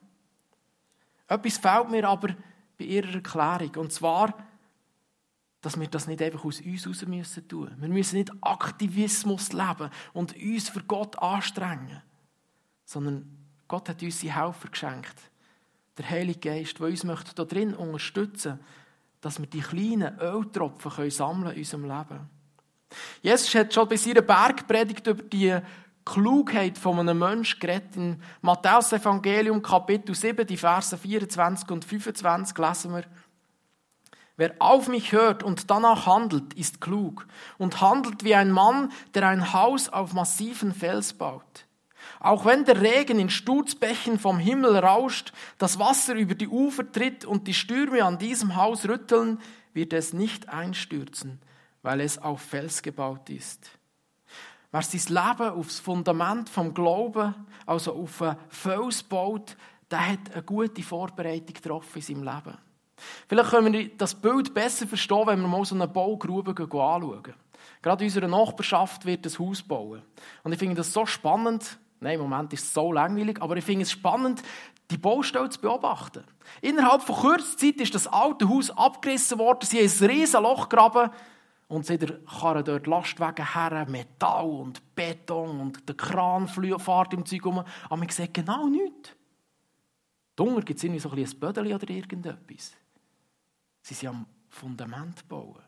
Etwas 1.28 1.56
fehlt 1.56 1.90
mir 1.90 2.06
aber 2.06 2.34
bei 2.78 2.84
ihrer 2.84 3.14
Erklärung. 3.14 3.74
Und 3.76 3.92
zwar, 3.92 4.34
dass 5.62 5.80
wir 5.80 5.88
das 5.88 6.06
nicht 6.06 6.20
einfach 6.20 6.44
aus 6.44 6.60
uns 6.60 6.84
heraus 6.84 7.06
müssen 7.06 7.48
tun. 7.48 7.74
Wir 7.78 7.88
müssen 7.88 8.16
nicht 8.16 8.32
Aktivismus 8.42 9.52
leben 9.52 9.90
und 10.12 10.36
uns 10.36 10.68
für 10.68 10.82
Gott 10.82 11.18
anstrengen 11.18 12.02
sondern 12.88 13.28
Gott 13.68 13.90
hat 13.90 14.02
uns 14.02 14.20
seinen 14.22 14.34
Helfer 14.34 14.68
geschenkt. 14.68 15.14
Der 15.98 16.08
Heilige 16.08 16.38
Geist, 16.38 16.78
der 16.78 16.86
uns 16.86 17.04
möchte 17.04 17.34
da 17.34 17.44
drin 17.44 17.74
unterstützen 17.74 18.58
dass 19.20 19.40
wir 19.40 19.46
die 19.48 19.60
kleinen 19.60 20.16
Öltropfen 20.20 20.92
können 20.92 21.10
sammeln 21.10 21.52
in 21.52 21.58
unserem 21.58 21.82
Leben. 21.82 22.30
Jesus 23.22 23.54
hat 23.54 23.74
schon 23.74 23.88
bei 23.88 23.96
seiner 23.96 24.22
Bergpredigt 24.22 25.06
über 25.06 25.22
die 25.22 25.58
Klugheit 26.04 26.78
von 26.78 26.98
einem 26.98 27.18
Menschen 27.18 27.60
geredet. 27.60 27.96
In 27.96 28.22
Matthäus 28.40 28.92
Evangelium 28.92 29.60
Kapitel 29.60 30.14
7, 30.14 30.46
die 30.46 30.56
Verse 30.56 30.96
24 30.96 31.70
und 31.70 31.84
25 31.84 32.56
lesen 32.56 32.94
wir, 32.94 33.04
Wer 34.38 34.54
auf 34.60 34.86
mich 34.86 35.10
hört 35.10 35.42
und 35.42 35.68
danach 35.68 36.06
handelt, 36.06 36.54
ist 36.54 36.80
klug 36.80 37.26
und 37.58 37.80
handelt 37.80 38.22
wie 38.22 38.36
ein 38.36 38.52
Mann, 38.52 38.92
der 39.14 39.26
ein 39.26 39.52
Haus 39.52 39.88
auf 39.88 40.12
massiven 40.12 40.72
Fels 40.72 41.12
baut. 41.12 41.66
Auch 42.20 42.44
wenn 42.44 42.64
der 42.64 42.80
Regen 42.80 43.18
in 43.18 43.30
Sturzbächen 43.30 44.20
vom 44.20 44.38
Himmel 44.38 44.76
rauscht, 44.76 45.32
das 45.58 45.80
Wasser 45.80 46.14
über 46.14 46.36
die 46.36 46.46
Ufer 46.46 46.90
tritt 46.90 47.24
und 47.24 47.48
die 47.48 47.54
Stürme 47.54 48.04
an 48.04 48.18
diesem 48.18 48.54
Haus 48.54 48.88
rütteln, 48.88 49.40
wird 49.72 49.92
es 49.92 50.12
nicht 50.12 50.48
einstürzen, 50.48 51.40
weil 51.88 52.02
es 52.02 52.18
auf 52.18 52.42
Fels 52.42 52.82
gebaut 52.82 53.30
ist. 53.30 53.70
Wer 54.72 54.82
sein 54.82 55.00
Leben 55.08 55.52
aufs 55.52 55.80
Fundament 55.80 56.50
vom 56.50 56.74
Glauben, 56.74 57.34
also 57.64 57.94
auf 57.94 58.20
einen 58.20 58.36
Fels 58.50 59.02
baut, 59.02 59.56
der 59.90 60.12
hat 60.12 60.32
eine 60.34 60.42
gute 60.42 60.82
Vorbereitung 60.82 61.54
getroffen 61.54 61.96
in 61.96 62.02
seinem 62.02 62.24
Leben. 62.24 62.58
Vielleicht 63.26 63.48
können 63.48 63.72
wir 63.72 63.88
das 63.96 64.14
Bild 64.14 64.52
besser 64.52 64.86
verstehen, 64.86 65.28
wenn 65.28 65.40
wir 65.40 65.48
mal 65.48 65.64
so 65.64 65.76
eine 65.76 65.88
Baugrube 65.88 66.50
anschauen. 66.50 67.32
Gerade 67.80 68.04
in 68.04 68.08
unserer 68.10 68.28
Nachbarschaft 68.28 69.06
wird 69.06 69.24
das 69.24 69.38
Haus 69.38 69.62
bauen. 69.62 70.02
Und 70.42 70.52
ich 70.52 70.58
finde 70.58 70.74
das 70.74 70.92
so 70.92 71.06
spannend, 71.06 71.78
Nein, 72.00 72.14
im 72.14 72.20
Moment 72.20 72.52
ist 72.52 72.64
es 72.64 72.74
so 72.74 72.92
langweilig, 72.92 73.42
aber 73.42 73.56
ich 73.56 73.64
finde 73.64 73.82
es 73.82 73.90
spannend, 73.90 74.42
die 74.90 74.98
Baustelle 74.98 75.48
zu 75.48 75.60
beobachten. 75.60 76.22
Innerhalb 76.60 77.02
von 77.02 77.16
kurzer 77.16 77.56
Zeit 77.56 77.76
ist 77.76 77.94
das 77.94 78.06
alte 78.06 78.48
Haus 78.48 78.70
abgerissen 78.70 79.38
worden, 79.38 79.66
sie 79.66 79.78
haben 79.78 80.04
ein 80.04 80.10
riesen 80.10 80.42
Loch 80.42 80.68
gegraben 80.68 81.10
und 81.68 81.86
sie 81.86 81.98
karren 81.98 82.64
dort 82.64 82.86
Lastwagen 82.86 83.52
her, 83.52 83.86
Metall 83.88 84.46
und 84.46 84.94
Beton 84.94 85.60
und 85.60 85.88
der 85.88 85.96
Kran 85.96 86.48
fährt 86.48 87.12
im 87.12 87.26
Zeug 87.26 87.46
um. 87.46 87.58
Aber 87.58 87.96
man 87.96 88.08
sieht 88.08 88.34
genau 88.34 88.66
nichts. 88.66 89.10
Dunger 90.34 90.62
gibt 90.62 90.78
es 90.78 90.84
irgendwie 90.84 91.00
so 91.00 91.10
ein, 91.10 91.18
ein 91.18 91.38
Bödeli 91.38 91.74
oder 91.74 91.90
irgendetwas. 91.90 92.72
Sie 93.82 93.94
sind 93.94 94.08
am 94.08 94.26
Fundament 94.48 95.28
bauen. 95.28 95.62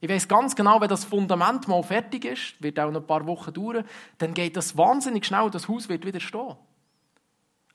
Ich 0.00 0.08
weiß 0.08 0.26
ganz 0.26 0.54
genau, 0.54 0.80
wenn 0.80 0.88
das 0.88 1.04
Fundament 1.04 1.68
mal 1.68 1.82
fertig 1.82 2.24
ist, 2.24 2.60
wird 2.60 2.78
auch 2.78 2.90
noch 2.90 3.00
ein 3.00 3.06
paar 3.06 3.26
Wochen 3.26 3.52
dauern, 3.52 3.84
dann 4.18 4.34
geht 4.34 4.56
das 4.56 4.76
wahnsinnig 4.76 5.24
schnell 5.24 5.42
und 5.42 5.54
das 5.54 5.68
Haus 5.68 5.88
wird 5.88 6.04
wieder 6.04 6.20
stehen. 6.20 6.56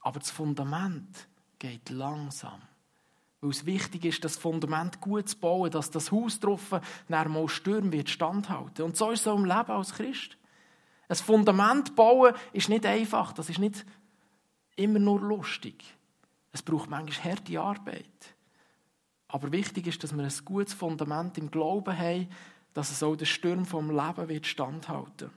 Aber 0.02 0.20
das 0.20 0.30
Fundament 0.30 1.28
geht 1.58 1.90
langsam. 1.90 2.62
Weil 3.42 3.52
es 3.52 3.66
wichtig 3.66 4.06
ist, 4.06 4.24
das 4.24 4.38
Fundament 4.38 5.00
gut 5.00 5.30
zu 5.30 5.38
bauen, 5.38 5.70
dass 5.70 5.92
das 5.92 6.12
Haus 6.12 6.40
drauf 6.40 6.80
nach 7.08 7.28
mal 7.28 7.48
Stürmen 7.48 7.92
wird 7.92 8.10
standhalten. 8.10 8.84
Und 8.84 8.98
so 8.98 9.12
ist 9.12 9.22
es 9.22 9.28
auch 9.28 9.38
im 9.38 9.46
Leben 9.46 9.72
als 9.72 9.94
Christ. 9.94 10.38
Ein 11.08 11.16
Fundament 11.16 11.96
bauen 11.96 12.34
ist 12.52 12.70
nicht 12.70 12.86
einfach, 12.86 13.34
das 13.34 13.50
ist 13.50 13.60
nicht 13.60 13.86
immer 14.76 15.00
nur 15.00 15.22
lustig. 15.22 15.84
Es 16.52 16.62
braucht 16.64 16.90
manchmal 16.90 17.34
harte 17.34 17.60
Arbeit. 17.60 18.36
Aber 19.28 19.52
wichtig 19.52 19.88
ist, 19.88 20.04
dass 20.04 20.16
wir 20.16 20.24
ein 20.24 20.46
gutes 20.46 20.74
Fundament 20.74 21.38
im 21.38 21.52
Glauben 21.52 21.98
haben, 21.98 22.30
dass 22.74 22.92
es 22.92 23.04
auch 23.04 23.16
den 23.16 23.26
Sturm 23.28 23.66
vom 23.66 23.90
Leben 23.90 24.30
wird 24.30 24.48
standhalten. 24.48 25.32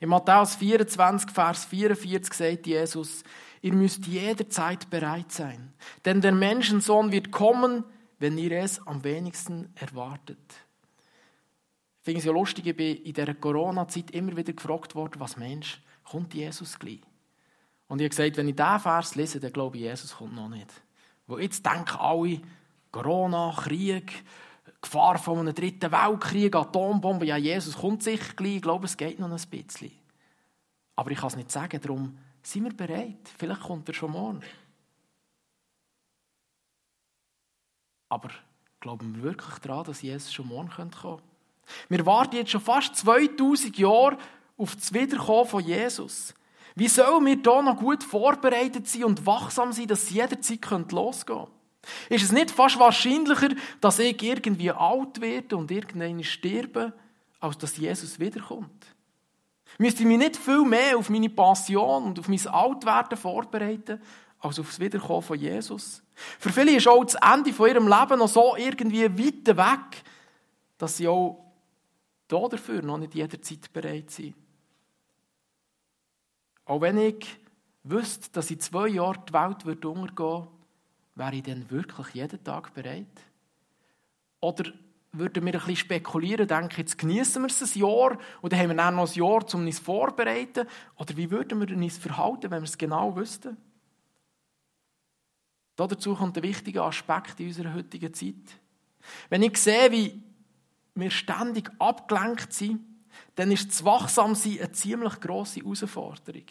In 0.00 0.08
Matthäus 0.08 0.56
24, 0.56 1.30
Vers 1.30 1.64
44 1.66 2.32
sagt 2.32 2.66
Jesus, 2.66 3.22
ihr 3.60 3.74
müsst 3.74 4.06
jederzeit 4.06 4.90
bereit 4.90 5.32
sein, 5.32 5.72
denn 6.04 6.20
der 6.20 6.32
Menschensohn 6.32 7.12
wird 7.12 7.30
kommen, 7.30 7.84
wenn 8.18 8.38
ihr 8.38 8.52
es 8.52 8.84
am 8.86 9.04
wenigsten 9.04 9.72
erwartet. 9.74 10.38
Ich 12.00 12.04
finde 12.04 12.18
es 12.20 12.24
ja 12.24 12.32
lustig, 12.32 12.66
ich 12.66 12.76
bin 12.76 12.96
in 12.96 13.12
dieser 13.12 13.34
Corona-Zeit 13.34 14.10
immer 14.12 14.36
wieder 14.36 14.52
gefragt 14.52 14.94
worden, 14.94 15.20
was 15.20 15.36
Mensch, 15.36 15.80
kommt 16.04 16.34
Jesus 16.34 16.78
gleich? 16.78 17.00
Und 17.86 18.00
ich 18.00 18.04
habe 18.04 18.10
gesagt, 18.10 18.36
wenn 18.36 18.48
ich 18.48 18.56
diesen 18.56 18.80
Vers 18.80 19.14
lese, 19.14 19.40
dann 19.40 19.52
glaube 19.52 19.76
ich, 19.76 19.82
Jesus 19.82 20.16
kommt 20.16 20.34
noch 20.34 20.48
nicht. 20.48 20.70
Wo 21.26 21.38
jetzt 21.38 21.64
denken 21.64 21.96
alle, 21.98 22.40
Corona, 22.90 23.54
Krieg, 23.56 24.24
Gefahr 24.80 25.18
von 25.18 25.40
einem 25.40 25.54
dritten 25.54 25.90
Weltkrieg, 25.90 26.54
Atombomben. 26.54 27.26
Ja, 27.26 27.36
Jesus 27.36 27.76
kommt 27.76 28.02
sicher 28.02 28.34
gleich. 28.34 28.56
Ich 28.56 28.62
glaube, 28.62 28.86
es 28.86 28.96
geht 28.96 29.18
noch 29.18 29.30
ein 29.30 29.50
bisschen. 29.50 29.90
Aber 30.96 31.10
ich 31.10 31.18
kann 31.18 31.28
es 31.28 31.36
nicht 31.36 31.50
sagen, 31.50 31.80
darum 31.80 32.18
sind 32.50 32.64
wir 32.64 32.72
bereit. 32.72 33.28
Vielleicht 33.36 33.60
kommt 33.60 33.88
er 33.88 33.94
schon 33.94 34.12
morgen. 34.12 34.42
Aber 38.08 38.30
glauben 38.80 39.16
wir 39.16 39.22
wirklich 39.22 39.58
daran, 39.58 39.84
dass 39.84 40.02
Jesus 40.02 40.32
schon 40.32 40.48
morgen 40.48 40.70
kommen 40.70 40.90
könnte? 40.90 41.22
Wir 41.88 42.06
warten 42.06 42.36
jetzt 42.36 42.50
schon 42.50 42.62
fast 42.62 42.96
2000 42.96 43.76
Jahre 43.76 44.18
auf 44.56 44.74
das 44.74 44.94
Wiederkommen 44.94 45.48
von 45.48 45.62
Jesus. 45.62 46.34
Wie 46.74 46.88
sollen 46.88 47.26
wir 47.26 47.34
hier 47.34 47.62
noch 47.62 47.76
gut 47.76 48.02
vorbereitet 48.02 48.88
sein 48.88 49.04
und 49.04 49.26
wachsam 49.26 49.72
sein, 49.72 49.88
dass 49.88 50.04
es 50.04 50.10
jederzeit 50.10 50.92
losgehen 50.92 51.38
könnte? 51.38 51.52
Ist 52.08 52.24
es 52.24 52.32
nicht 52.32 52.50
fast 52.50 52.78
wahrscheinlicher, 52.78 53.50
dass 53.80 53.98
ich 53.98 54.22
irgendwie 54.22 54.70
alt 54.70 55.20
werde 55.20 55.56
und 55.56 55.70
irgendwann 55.70 56.22
sterbe, 56.24 56.92
als 57.40 57.58
dass 57.58 57.76
Jesus 57.76 58.18
wiederkommt? 58.18 58.86
Müsste 59.78 60.02
ich 60.02 60.08
mich 60.08 60.18
nicht 60.18 60.36
viel 60.36 60.64
mehr 60.64 60.98
auf 60.98 61.08
meine 61.08 61.30
Passion 61.30 62.04
und 62.04 62.18
auf 62.18 62.28
mein 62.28 62.46
Altwerden 62.48 63.16
vorbereiten, 63.16 64.02
als 64.40 64.58
auf 64.58 64.66
das 64.66 64.80
Wiederkommen 64.80 65.22
von 65.22 65.38
Jesus? 65.38 66.02
Für 66.14 66.50
viele 66.50 66.76
ist 66.76 66.88
auch 66.88 67.04
das 67.04 67.14
Ende 67.14 67.52
von 67.52 67.68
ihrem 67.68 67.86
Leben 67.86 68.18
noch 68.18 68.28
so 68.28 68.56
irgendwie 68.56 69.04
weit 69.04 69.56
weg, 69.56 70.02
dass 70.76 70.96
sie 70.96 71.06
auch 71.06 71.52
dafür 72.26 72.82
noch 72.82 72.98
nicht 72.98 73.14
jederzeit 73.14 73.72
bereit 73.72 74.10
sind. 74.10 74.34
Auch 76.64 76.80
wenn 76.80 76.98
ich 76.98 77.38
wüsste, 77.84 78.30
dass 78.32 78.50
in 78.50 78.60
zwei 78.60 78.88
Jahren 78.88 79.24
die 79.26 79.32
Welt 79.32 79.84
untergehen 79.84 80.18
würde, 80.18 80.48
wäre 81.14 81.34
ich 81.36 81.42
denn 81.42 81.70
wirklich 81.70 82.14
jeden 82.14 82.42
Tag 82.44 82.74
bereit? 82.74 83.06
Oder 84.40 84.72
würden 85.12 85.44
wir 85.44 85.54
ein 85.54 85.60
bisschen 85.60 85.76
spekulieren, 85.76 86.46
denken, 86.46 86.74
jetzt 86.76 86.98
genießen 86.98 87.42
wir 87.42 87.48
es 87.48 87.62
ein 87.62 87.80
Jahr 87.80 88.18
dann 88.42 88.58
haben 88.58 88.68
wir 88.68 88.76
dann 88.76 88.96
noch 88.96 89.08
ein 89.08 89.18
Jahr, 89.18 89.54
um 89.54 89.66
uns 89.66 89.78
vorzubereiten. 89.78 90.66
Oder 90.96 91.16
wie 91.16 91.30
würden 91.30 91.60
wir 91.60 91.76
uns 91.76 91.98
verhalten, 91.98 92.50
wenn 92.50 92.62
wir 92.62 92.68
es 92.68 92.76
genau 92.76 93.16
wüssten? 93.16 93.56
Dazu 95.76 96.14
kommt 96.14 96.36
ein 96.36 96.42
wichtiger 96.42 96.84
Aspekt 96.84 97.38
in 97.40 97.46
unserer 97.46 97.72
heutigen 97.72 98.12
Zeit. 98.12 98.34
Wenn 99.30 99.42
ich 99.42 99.56
sehe, 99.56 99.92
wie 99.92 100.22
wir 100.94 101.10
ständig 101.10 101.70
abgelenkt 101.78 102.52
sind, 102.52 102.80
dann 103.36 103.52
ist 103.52 103.68
das 103.68 103.84
Wachsamsein 103.84 104.58
eine 104.58 104.72
ziemlich 104.72 105.20
grosse 105.20 105.60
Herausforderung. 105.60 106.46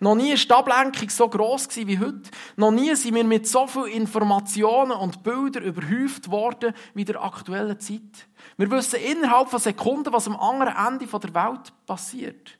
Noch 0.00 0.14
nie 0.14 0.30
war 0.30 0.36
die 0.36 0.50
Ablenkung 0.50 1.10
so 1.10 1.28
gross 1.28 1.68
wie 1.74 1.98
heute. 1.98 2.30
Noch 2.56 2.70
nie 2.70 2.94
sind 2.94 3.14
wir 3.14 3.24
mit 3.24 3.46
so 3.46 3.66
vielen 3.66 3.86
Informationen 3.86 4.92
und 4.92 5.22
Bildern 5.22 5.64
überhäuft 5.64 6.30
worden 6.30 6.74
wie 6.94 7.04
der 7.04 7.22
aktuellen 7.22 7.78
Zeit. 7.80 8.28
Wir 8.56 8.70
wissen 8.70 9.00
innerhalb 9.00 9.48
von 9.48 9.60
Sekunden, 9.60 10.12
was 10.12 10.26
am 10.26 10.36
anderen 10.36 10.74
Ende 10.76 11.06
der 11.06 11.34
Welt 11.34 11.72
passiert. 11.86 12.58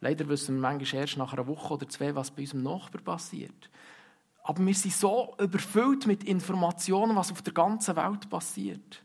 Leider 0.00 0.28
wissen 0.28 0.56
wir 0.56 0.60
manchmal 0.60 1.02
erst 1.02 1.16
nach 1.16 1.32
einer 1.32 1.46
Woche 1.46 1.74
oder 1.74 1.88
zwei, 1.88 2.14
was 2.14 2.30
bei 2.30 2.42
unserem 2.42 2.62
Nachbarn 2.62 3.04
passiert. 3.04 3.70
Aber 4.42 4.64
wir 4.64 4.74
sind 4.74 4.94
so 4.94 5.34
überfüllt 5.40 6.06
mit 6.06 6.22
Informationen, 6.22 7.16
was 7.16 7.32
auf 7.32 7.42
der 7.42 7.52
ganzen 7.52 7.96
Welt 7.96 8.30
passiert. 8.30 9.02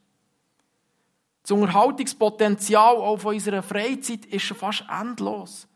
Das 1.41 1.52
Unterhaltungspotenzial 1.52 2.95
auch 2.97 3.17
von 3.17 3.34
unserer 3.34 3.63
Freizeit 3.63 4.26
ist 4.26 4.43
schon 4.43 4.58
fast 4.58 4.84
endlos. 4.88 5.67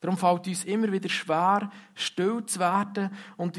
Darum 0.00 0.16
fällt 0.16 0.46
uns 0.46 0.64
immer 0.64 0.90
wieder 0.90 1.08
schwer, 1.08 1.70
still 1.94 2.44
zu 2.46 2.58
werden 2.58 3.10
und 3.36 3.58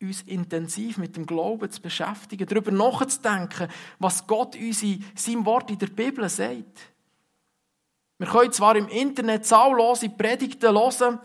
uns 0.00 0.22
intensiv 0.22 0.98
mit 0.98 1.16
dem 1.16 1.26
Glauben 1.26 1.70
zu 1.70 1.80
beschäftigen, 1.80 2.46
darüber 2.46 2.70
nachzudenken, 2.70 3.68
was 3.98 4.26
Gott 4.26 4.54
uns 4.54 4.82
in 4.82 5.04
seinem 5.14 5.44
Wort 5.44 5.70
in 5.70 5.78
der 5.78 5.88
Bibel 5.88 6.28
sagt. 6.28 6.92
Wir 8.18 8.26
können 8.26 8.52
zwar 8.52 8.76
im 8.76 8.88
Internet 8.88 9.46
zahllose 9.46 10.10
Predigten 10.10 10.74
hören, 10.74 11.20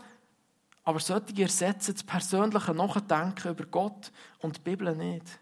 aber 0.84 1.00
solche 1.00 1.42
ersetzen 1.42 1.94
das 1.94 2.04
persönliche 2.04 2.74
Nachdenken 2.74 3.48
über 3.48 3.64
Gott 3.66 4.12
und 4.40 4.56
die 4.56 4.60
Bibel 4.60 4.94
nicht. 4.94 5.38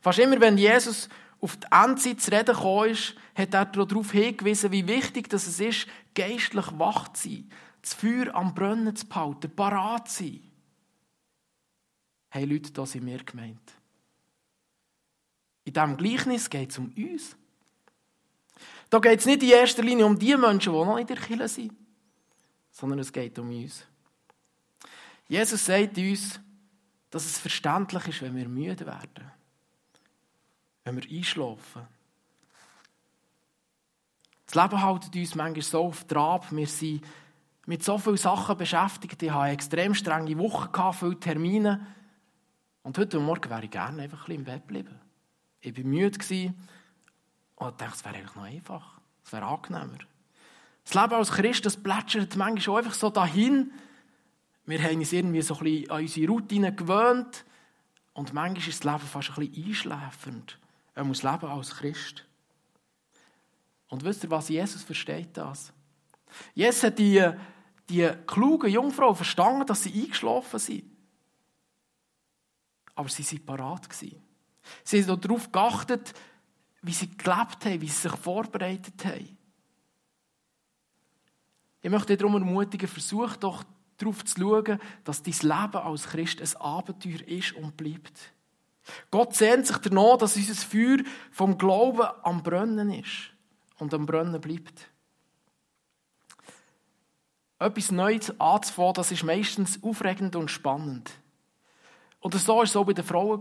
Fast 0.00 0.18
immer, 0.18 0.40
wenn 0.40 0.58
Jesus 0.58 1.08
auf 1.44 1.58
die 1.58 1.66
Endzeit 1.70 2.22
zu 2.22 2.30
reden 2.30 2.54
gekommen 2.54 2.90
ist, 2.90 3.14
hat 3.34 3.52
er 3.52 3.66
darauf 3.66 4.12
hingewiesen, 4.12 4.72
wie 4.72 4.88
wichtig 4.88 5.30
es 5.30 5.60
ist, 5.60 5.86
geistlich 6.14 6.66
wach 6.78 7.12
zu 7.12 7.28
sein, 7.28 7.50
das 7.82 7.92
Feuer 7.92 8.34
am 8.34 8.54
Brennen 8.54 8.96
zu 8.96 9.06
behalten, 9.06 9.54
parat 9.54 10.08
zu 10.08 10.24
sein. 10.24 10.40
Hey 12.30 12.46
Leute, 12.46 12.72
da 12.72 12.86
sind 12.86 13.04
wir 13.04 13.22
gemeint. 13.22 13.72
In 15.64 15.74
diesem 15.74 15.96
Gleichnis 15.98 16.48
geht 16.48 16.70
es 16.70 16.78
um 16.78 16.90
uns. 16.96 17.36
Da 18.88 18.98
geht 18.98 19.20
es 19.20 19.26
nicht 19.26 19.42
in 19.42 19.50
erster 19.50 19.82
Linie 19.82 20.06
um 20.06 20.18
die 20.18 20.34
Menschen, 20.36 20.72
die 20.72 20.78
noch 20.78 20.96
in 20.96 21.06
der 21.06 21.16
Kirche 21.16 21.48
sind, 21.48 21.74
sondern 22.70 23.00
es 23.00 23.12
geht 23.12 23.38
um 23.38 23.50
uns. 23.50 23.84
Jesus 25.28 25.66
sagt 25.66 25.98
uns, 25.98 26.40
dass 27.10 27.26
es 27.26 27.38
verständlich 27.38 28.08
ist, 28.08 28.22
wenn 28.22 28.34
wir 28.34 28.48
müde 28.48 28.86
werden 28.86 29.30
wenn 30.84 30.96
wir 30.96 31.10
einschlafen. 31.10 31.82
Das 34.46 34.54
Leben 34.54 34.86
hält 34.86 35.16
uns 35.16 35.34
manchmal 35.34 35.62
so 35.62 35.84
auf 35.86 36.04
Trab. 36.04 36.52
Wir 36.52 36.66
sind 36.66 37.04
mit 37.66 37.82
so 37.82 37.98
vielen 37.98 38.18
Sachen 38.18 38.56
beschäftigt. 38.56 39.22
Ich 39.22 39.30
hatte 39.30 39.52
extrem 39.52 39.94
strenge 39.94 40.36
Woche, 40.38 40.70
gehabt, 40.70 40.96
viele 40.96 41.18
Termine. 41.18 41.86
Und 42.82 42.98
heute 42.98 43.18
Morgen 43.18 43.48
wäre 43.48 43.64
ich 43.64 43.70
gerne 43.70 44.02
einfach 44.02 44.28
ein 44.28 44.36
bisschen 44.36 44.40
im 44.40 44.44
Bett 44.44 44.68
geblieben. 44.68 45.00
Ich 45.60 45.76
war 45.76 45.84
müde 45.84 46.54
und 47.56 47.80
dachte, 47.80 47.94
es 47.94 48.04
wäre 48.04 48.16
eigentlich 48.16 48.34
noch 48.34 48.42
einfach. 48.42 49.00
Es 49.24 49.32
wäre 49.32 49.46
angenehmer. 49.46 49.98
Das 50.84 50.94
Leben 50.94 51.14
als 51.14 51.32
Christ, 51.32 51.64
das 51.64 51.82
plätschert 51.82 52.36
manchmal 52.36 52.74
auch 52.74 52.78
einfach 52.78 52.94
so 52.94 53.08
dahin. 53.08 53.72
Wir 54.66 54.82
haben 54.82 54.98
uns 54.98 55.12
irgendwie 55.12 55.40
so 55.40 55.54
ein 55.54 55.64
bisschen 55.64 55.90
an 55.90 56.00
unsere 56.02 56.26
Routine 56.30 56.74
gewöhnt. 56.74 57.46
Und 58.12 58.34
manchmal 58.34 58.68
ist 58.68 58.84
das 58.84 58.84
Leben 58.84 59.08
fast 59.08 59.30
ein 59.30 59.48
bisschen 59.48 59.66
einschläfernd. 59.66 60.58
Er 60.94 61.04
muss 61.04 61.22
leben 61.22 61.46
als 61.46 61.74
Christ. 61.74 62.24
Und 63.88 64.04
wisst 64.04 64.24
ihr, 64.24 64.30
was 64.30 64.48
Jesus 64.48 64.82
versteht 64.82 65.36
das? 65.36 65.72
Jesus 66.54 66.82
hat 66.84 66.98
die, 66.98 67.22
die 67.88 68.10
kluge 68.26 68.68
Jungfrau 68.68 69.14
verstanden, 69.14 69.66
dass 69.66 69.82
sie 69.82 70.02
eingeschlafen 70.02 70.58
sind. 70.58 70.84
Aber 72.94 73.08
sie 73.08 73.24
waren 73.24 73.44
parat. 73.44 73.88
Sie 74.84 75.04
haben 75.04 75.20
darauf 75.20 75.50
geachtet, 75.50 76.14
wie 76.82 76.92
sie 76.92 77.08
gelebt 77.08 77.64
haben, 77.64 77.80
wie 77.80 77.88
sie 77.88 78.08
sich 78.08 78.16
vorbereitet 78.16 79.04
haben. 79.04 79.36
Ich 81.82 81.90
möchte 81.90 82.08
dich 82.08 82.18
darum 82.18 82.34
ermutigen, 82.34 82.88
versuch 82.88 83.36
doch 83.36 83.64
darauf 83.98 84.24
zu 84.24 84.40
schauen, 84.40 84.80
dass 85.04 85.22
dein 85.22 85.34
Leben 85.34 85.76
als 85.82 86.06
Christ 86.06 86.40
ein 86.40 86.60
Abenteuer 86.60 87.20
ist 87.26 87.52
und 87.52 87.76
bleibt. 87.76 88.32
Gott 89.10 89.34
sehnt 89.34 89.66
sich 89.66 89.78
danach, 89.78 90.18
dass 90.18 90.36
unser 90.36 90.54
Feuer 90.54 90.98
vom 91.30 91.56
Glauben 91.56 92.06
am 92.22 92.42
Brennen 92.42 92.92
ist 92.92 93.30
und 93.78 93.94
am 93.94 94.06
Brennen 94.06 94.40
bleibt. 94.40 94.90
Etwas 97.58 97.90
Neues 97.90 98.38
anzufangen, 98.38 98.94
das 98.94 99.10
ist 99.10 99.22
meistens 99.22 99.82
aufregend 99.82 100.36
und 100.36 100.50
spannend. 100.50 101.10
Und 102.20 102.34
so 102.34 102.56
war 102.56 102.64
es 102.64 102.76
auch 102.76 102.84
bei 102.84 102.92
den 102.92 103.04
Frauen. 103.04 103.40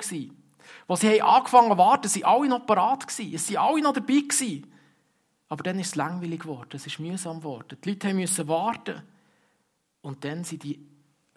Als 0.87 1.01
sie 1.01 1.21
angefangen 1.21 1.71
zu 1.71 1.77
warten, 1.77 2.15
waren 2.15 2.23
alle 2.23 2.49
noch 2.49 2.65
parat. 2.65 3.05
Es 3.19 3.53
waren 3.53 3.57
alle 3.57 3.81
noch 3.81 3.93
dabei. 3.93 4.23
Aber 5.49 5.63
dann 5.63 5.79
ist 5.79 5.87
es 5.87 5.95
langweilig 5.95 6.41
geworden, 6.41 6.69
es 6.73 6.87
ist 6.87 6.99
mühsam 6.99 7.39
geworden. 7.39 7.77
Die 7.83 7.89
Leute 7.89 8.13
mussten 8.13 8.47
warten. 8.47 9.03
Und 10.01 10.23
dann 10.23 10.43
waren 10.43 10.59
die 10.59 10.79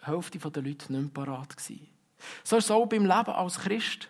Hälfte 0.01 0.39
der 0.39 0.63
Leute 0.63 0.91
nicht 0.91 1.15
mehr 1.15 1.25
parat. 1.25 1.55
So 2.43 2.57
ist 2.57 2.65
es 2.65 2.71
auch 2.71 2.85
beim 2.85 3.03
Leben 3.03 3.31
als 3.31 3.59
Christ. 3.59 4.09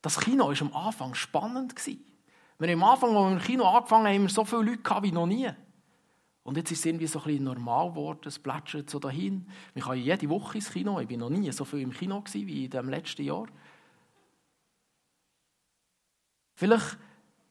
Das 0.00 0.18
Kino 0.18 0.48
war 0.48 0.60
am 0.60 0.74
Anfang 0.74 1.14
spannend. 1.14 1.74
Wir 2.58 2.70
haben 2.70 2.82
am 2.82 2.90
Anfang, 2.90 3.16
als 3.16 3.30
wir 3.30 3.32
im 3.32 3.42
Kino 3.42 3.64
angefangen 3.64 4.06
haben, 4.06 4.14
haben 4.14 4.22
wir 4.22 4.28
so 4.28 4.44
viele 4.44 4.62
Leute 4.62 4.82
gehabt 4.82 5.02
wie 5.04 5.12
noch 5.12 5.26
nie. 5.26 5.50
Und 6.44 6.56
jetzt 6.56 6.72
ist 6.72 6.80
es 6.80 6.86
irgendwie 6.86 7.06
so 7.06 7.20
ein 7.20 7.24
bisschen 7.26 7.44
normal 7.44 7.90
geworden, 7.90 8.20
es 8.24 8.38
plätschert 8.38 8.90
so 8.90 8.98
dahin. 8.98 9.48
Wir 9.74 9.82
kann 9.84 9.96
jede 9.96 10.28
Woche 10.28 10.58
ins 10.58 10.72
Kino, 10.72 10.98
ich 10.98 11.08
war 11.08 11.16
noch 11.16 11.30
nie 11.30 11.50
so 11.52 11.64
viel 11.64 11.80
im 11.80 11.92
Kino 11.92 12.22
wie 12.32 12.64
in 12.64 12.70
dem 12.70 12.88
letzten 12.88 13.22
Jahr. 13.22 13.46
Vielleicht 16.56 16.98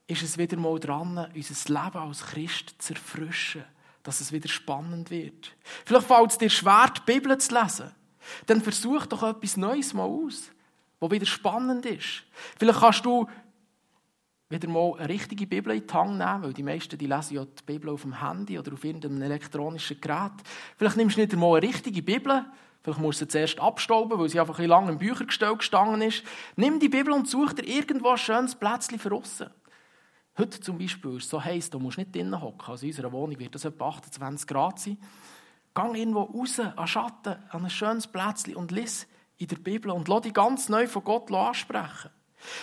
ist 0.07 0.23
es 0.23 0.37
wieder 0.37 0.57
mal 0.57 0.77
dran, 0.79 1.31
unser 1.33 1.73
Leben 1.73 1.97
als 1.97 2.25
Christ 2.25 2.81
zu 2.81 2.93
erfrischen, 2.93 3.63
dass 4.03 4.19
es 4.19 4.33
wieder 4.33 4.49
spannend 4.49 5.09
wird. 5.09 5.55
Vielleicht 5.85 6.07
fällt 6.07 6.31
es 6.31 6.37
dir 6.37 6.49
schwer, 6.49 6.91
die 6.97 7.13
Bibel 7.13 7.37
zu 7.37 7.53
lesen. 7.53 7.91
Dann 8.45 8.61
versuch 8.61 9.05
doch 9.05 9.23
etwas 9.23 9.57
Neues 9.57 9.93
mal 9.93 10.03
aus, 10.03 10.51
was 10.99 11.11
wieder 11.11 11.25
spannend 11.25 11.85
ist. 11.85 12.23
Vielleicht 12.57 12.79
kannst 12.79 13.05
du 13.05 13.27
wieder 14.51 14.67
mal 14.67 14.95
eine 14.97 15.09
richtige 15.09 15.47
Bibel 15.47 15.73
in 15.73 15.87
die 15.87 15.93
Hand 15.93 16.17
nehmen, 16.17 16.43
weil 16.43 16.53
die 16.53 16.63
meisten 16.63 16.97
die 16.97 17.07
lesen 17.07 17.35
ja 17.35 17.45
die 17.45 17.63
Bibel 17.65 17.89
auf 17.89 18.01
dem 18.01 18.21
Handy 18.21 18.59
oder 18.59 18.73
auf 18.73 18.83
irgendeinem 18.83 19.21
elektronischen 19.21 19.99
Gerät. 20.01 20.33
Vielleicht 20.77 20.97
nimmst 20.97 21.17
du 21.17 21.21
nicht 21.21 21.33
einmal 21.33 21.57
eine 21.57 21.67
richtige 21.67 22.03
Bibel, 22.03 22.45
vielleicht 22.83 22.99
musst 22.99 23.21
du 23.21 23.25
sie 23.25 23.29
zuerst 23.29 23.59
abstauben, 23.59 24.19
weil 24.19 24.29
sie 24.29 24.39
einfach 24.39 24.59
ein 24.59 24.67
lang 24.67 24.89
im 24.89 24.97
Büchergestell 24.97 25.55
gestanden 25.55 26.01
ist. 26.01 26.23
Nimm 26.57 26.79
die 26.79 26.89
Bibel 26.89 27.13
und 27.13 27.29
such 27.29 27.53
dir 27.53 27.65
irgendwo 27.65 28.09
ein 28.09 28.17
schönes 28.17 28.55
Plätzchen 28.55 28.99
für 28.99 29.13
aussen. 29.13 29.49
Heute 30.37 30.59
zum 30.59 30.77
Beispiel 30.77 31.17
ist 31.17 31.25
es 31.25 31.29
so 31.29 31.43
heiß, 31.43 31.69
du 31.69 31.79
musst 31.79 31.97
nicht 31.97 32.15
drinnen 32.15 32.41
hocken. 32.41 32.71
Also 32.71 32.85
in 32.85 32.91
unserer 32.91 33.11
Wohnung 33.11 33.37
wird 33.37 33.55
es 33.55 33.65
etwa 33.65 33.89
28 33.89 34.47
Grad 34.47 34.79
sein. 34.79 34.97
Geh 35.73 35.99
irgendwo 35.99 36.23
raus, 36.23 36.59
an 36.59 36.87
Schatten, 36.87 37.37
an 37.49 37.63
ein 37.63 37.69
schönes 37.69 38.07
Plätzchen 38.07 38.55
und 38.55 38.71
lies 38.71 39.07
in 39.37 39.47
der 39.47 39.55
Bibel 39.57 39.91
und 39.91 40.07
lass 40.07 40.21
dich 40.21 40.33
ganz 40.33 40.69
neu 40.69 40.87
von 40.87 41.03
Gott 41.03 41.31
ansprechen. 41.31 42.11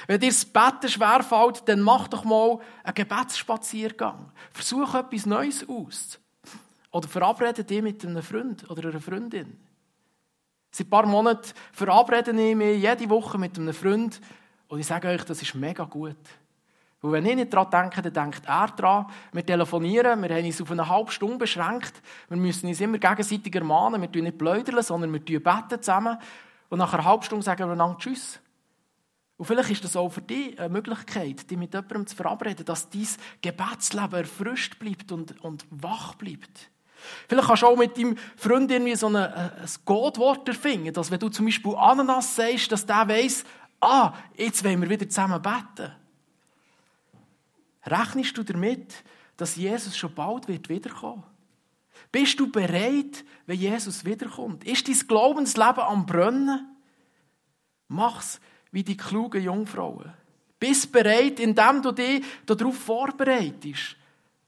Wenn 0.07 0.21
dir 0.21 0.29
das 0.29 0.45
Betten 0.45 0.89
schwerfällt, 0.89 1.69
dann 1.69 1.81
mach 1.81 2.09
doch 2.09 2.25
mal 2.25 2.59
einen 2.83 2.95
Gebetsspaziergang. 2.95 4.33
Versuch 4.53 4.95
etwas 4.95 5.27
Neues 5.27 5.69
aus. 5.69 6.19
Oder 6.91 7.09
verabrede 7.09 7.65
dich 7.65 7.83
mit 7.83 8.05
einem 8.05 8.23
Freund 8.23 8.69
oder 8.71 8.89
einer 8.89 9.01
Freundin. 9.01 9.59
Seit 10.71 10.87
ein 10.87 10.91
paar 10.91 11.07
Monaten 11.07 11.53
verabrede 11.73 12.31
ich 12.31 12.57
mich 12.57 12.83
jede 12.83 13.09
Woche 13.09 13.39
mit 13.39 13.59
einem 13.59 13.75
Freund 13.75 14.21
und 14.69 14.81
ich 14.81 14.87
sage 14.87 15.09
euch, 15.09 15.25
das 15.25 15.43
ist 15.43 15.55
mega 15.55 15.85
gut. 15.85 16.17
Weil 17.01 17.13
wenn 17.13 17.27
ich 17.27 17.37
nicht 17.37 17.53
daran 17.53 17.71
denke, 17.71 18.11
dann 18.11 18.31
denkt 18.31 18.47
er 18.47 18.69
daran. 18.69 19.07
Wir 19.33 19.47
telefonieren, 19.47 20.21
wir 20.23 20.35
haben 20.35 20.45
uns 20.45 20.61
auf 20.61 20.71
eine 20.71 20.89
halbe 20.89 21.13
Stunde 21.13 21.39
beschränkt. 21.39 22.03
Wir 22.29 22.37
müssen 22.37 22.67
uns 22.67 22.81
immer 22.81 22.99
gegenseitig 22.99 23.55
ermahnen. 23.55 24.01
Wir 24.01 24.11
tun 24.11 24.25
nicht 24.25 24.39
blödeln, 24.39 24.83
sondern 24.83 25.13
wir 25.13 25.21
beten 25.21 25.81
zusammen. 25.81 26.19
Und 26.69 26.79
nach 26.79 26.93
einer 26.93 27.05
halben 27.05 27.23
Stunde 27.23 27.45
sagen 27.45 27.67
wir 27.67 27.73
einander 27.73 27.99
Tschüss. 27.99 28.41
Und 29.37 29.47
vielleicht 29.47 29.71
ist 29.71 29.85
das 29.85 29.95
auch 29.95 30.09
für 30.09 30.21
dich 30.21 30.59
eine 30.59 30.69
Möglichkeit, 30.69 31.49
dich 31.49 31.57
mit 31.57 31.73
jemandem 31.73 32.09
zu 32.09 32.17
verabreden, 32.17 32.65
dass 32.65 32.91
dein 32.91 33.07
Gebetsleben 33.41 34.15
erfrischt 34.15 34.81
bleibt 34.81 35.13
und, 35.13 35.41
und 35.45 35.65
wach 35.71 36.17
bleibt. 36.17 36.71
Vielleicht 37.29 37.47
kannst 37.47 37.63
du 37.63 37.67
auch 37.69 37.77
mit 37.77 37.97
deinem 37.97 38.17
Freund 38.37 38.69
irgendwie 38.73 38.97
so 38.97 39.07
ein, 39.07 39.15
ein 39.15 39.51
Codewort 39.85 40.49
erfinden, 40.49 40.93
dass 40.93 41.13
wenn 41.13 41.21
du 41.21 41.29
zum 41.29 41.47
Beispiel 41.47 41.77
Ananas 41.77 42.35
sagst, 42.35 42.73
dass 42.73 42.85
der 42.85 43.09
weiss, 43.09 43.45
ah, 43.81 44.13
jetzt 44.35 44.65
wollen 44.65 44.83
wir 44.83 44.91
wieder 44.91 45.09
zusammen 45.09 45.41
beten. 45.41 45.93
Rechnest 47.91 48.37
du 48.37 48.43
damit, 48.43 49.05
dass 49.37 49.57
Jesus 49.57 49.97
schon 49.97 50.15
bald 50.15 50.49
wird 50.49 50.69
wiederkommen? 50.69 51.25
Bist 52.11 52.39
du 52.41 52.51
bereit, 52.51 53.25
wenn 53.47 53.59
Jesus 53.59 54.05
wiederkommt? 54.05 54.65
Ist 54.65 54.89
dein 54.89 54.99
Glaubensleben 55.07 55.83
am 55.83 56.07
Brennen? 56.07 56.77
Mach's 57.89 58.41
wie 58.71 58.83
die 58.83 58.97
klugen 58.97 59.43
Jungfrauen. 59.43 60.13
Bist 60.59 60.91
bereit, 60.93 61.41
indem 61.41 61.83
du 61.83 61.93
dich 61.93 62.25
darauf 62.45 62.77
vorbereitest, 62.77 63.97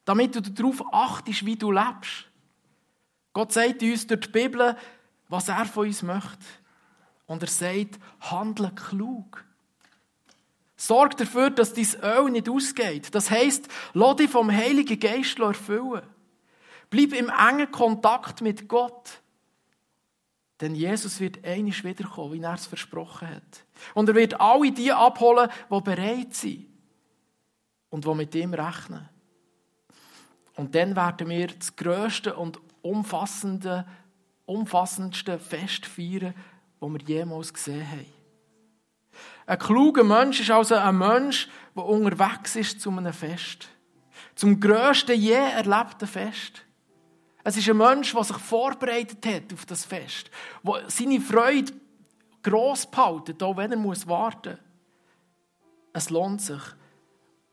damit 0.05 0.35
du 0.35 0.41
darauf 0.41 0.83
achtest, 0.93 1.47
wie 1.47 1.57
du 1.57 1.71
lebst. 1.71 2.27
Gott 3.33 3.53
sagt 3.53 3.83
uns 3.83 4.07
durch 4.07 4.21
die 4.23 4.33
Bibel, 4.33 4.77
was 5.29 5.49
er 5.49 5.65
von 5.67 5.87
uns 5.87 6.03
möchte. 6.03 6.45
Und 7.27 7.43
er 7.43 7.49
sagt, 7.49 8.01
handle 8.21 8.73
klug. 8.75 9.45
Sorg 10.81 11.15
dafür, 11.19 11.51
dass 11.51 11.75
dein 11.75 11.87
Öl 12.03 12.31
nicht 12.31 12.49
ausgeht. 12.49 13.15
Das 13.15 13.31
heisst, 13.31 13.69
lass 13.93 14.17
dich 14.17 14.31
vom 14.31 14.51
Heiligen 14.51 14.99
Geist 14.99 15.39
erfüllen. 15.39 16.03
Bleib 16.89 17.13
im 17.13 17.29
engen 17.29 17.71
Kontakt 17.71 18.41
mit 18.41 18.67
Gott. 18.67 19.21
Denn 20.59 20.75
Jesus 20.75 21.21
wird 21.21 21.45
einisch 21.45 21.85
wiederkommen, 21.85 22.33
wie 22.33 22.41
er 22.41 22.55
es 22.55 22.65
versprochen 22.65 23.29
hat. 23.29 23.65
Und 23.93 24.09
er 24.09 24.15
wird 24.15 24.41
alle 24.41 24.73
die 24.73 24.91
abholen, 24.91 25.51
die 25.71 25.81
bereit 25.83 26.33
sind 26.33 26.67
und 27.91 28.07
die 28.07 28.15
mit 28.15 28.35
ihm 28.35 28.55
rechnen. 28.55 29.07
Und 30.57 30.75
dann 30.75 30.97
werden 30.97 31.29
wir 31.29 31.49
das 31.49 31.77
grösste 31.77 32.37
und 32.37 32.59
umfassende, 32.81 33.87
umfassendste 34.47 35.39
Fest 35.39 35.85
feiern, 35.85 36.33
das 36.81 36.91
wir 36.91 37.01
jemals 37.03 37.53
gesehen 37.53 37.87
haben. 37.87 38.20
Ein 39.51 39.59
kluger 39.59 40.05
Mensch 40.05 40.39
ist 40.39 40.53
also 40.53 40.77
ein 40.77 40.97
Mensch, 40.97 41.49
der 41.75 41.85
unterwegs 41.85 42.55
ist 42.55 42.81
zu 42.81 42.89
einem 42.89 43.13
Fest. 43.13 43.67
Zum 44.37 44.61
grössten 44.61 45.21
je 45.21 45.33
erlebten 45.33 46.07
Fest. 46.07 46.65
Es 47.43 47.57
ist 47.57 47.69
ein 47.69 47.77
Mensch, 47.77 48.13
der 48.13 48.23
sich 48.23 48.37
vorbereitet 48.37 49.27
hat 49.27 49.53
auf 49.53 49.67
das 49.67 49.85
Fest. 49.85 50.31
Der 50.63 50.89
seine 50.89 51.21
Freude 51.21 51.73
gross 52.45 52.89
behaltet, 52.89 53.43
auch 53.43 53.57
wenn 53.57 53.73
er 53.73 53.79
muss 53.79 54.07
warten 54.07 54.51
muss. 54.51 54.61
Es 55.95 56.11
lohnt 56.11 56.43
sich, 56.43 56.63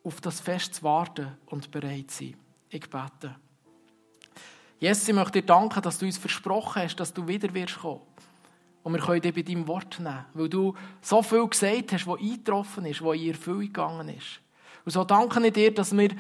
auf 0.03 0.21
das 0.21 0.39
Fest 0.39 0.75
zu 0.75 0.83
warten 0.83 1.35
und 1.47 1.71
bereit 1.71 2.11
zu 2.11 2.25
sein. 2.25 2.37
Ich 2.69 2.87
bete. 2.87 3.35
Jesus, 4.79 5.07
ich 5.07 5.15
möchte 5.15 5.41
dir 5.41 5.47
danken, 5.47 5.81
dass 5.81 5.97
du 5.97 6.05
uns 6.05 6.19
versprochen 6.19 6.83
hast, 6.83 6.97
dass 6.97 7.11
du 7.11 7.27
wieder 7.27 7.51
wirst 7.55 7.79
kommen. 7.79 8.01
Und 8.88 8.93
wir 8.93 9.01
können 9.01 9.19
dich 9.19 9.35
bei 9.35 9.41
deinem 9.41 9.67
Wort 9.67 9.99
nehmen, 9.99 10.23
weil 10.33 10.47
du 10.47 10.73
so 11.01 11.21
viel 11.21 11.45
gesagt 11.45 11.91
hast, 11.91 12.07
was 12.07 12.21
eingetroffen 12.21 12.85
ist, 12.85 13.03
was 13.03 13.17
in 13.17 13.31
Erfüllung 13.31 13.59
gegangen 13.59 14.07
ist. 14.07 14.39
Und 14.85 14.93
so 14.93 15.03
danke 15.03 15.45
ich 15.45 15.51
dir, 15.51 15.73
dass 15.73 15.91
wir 15.91 16.11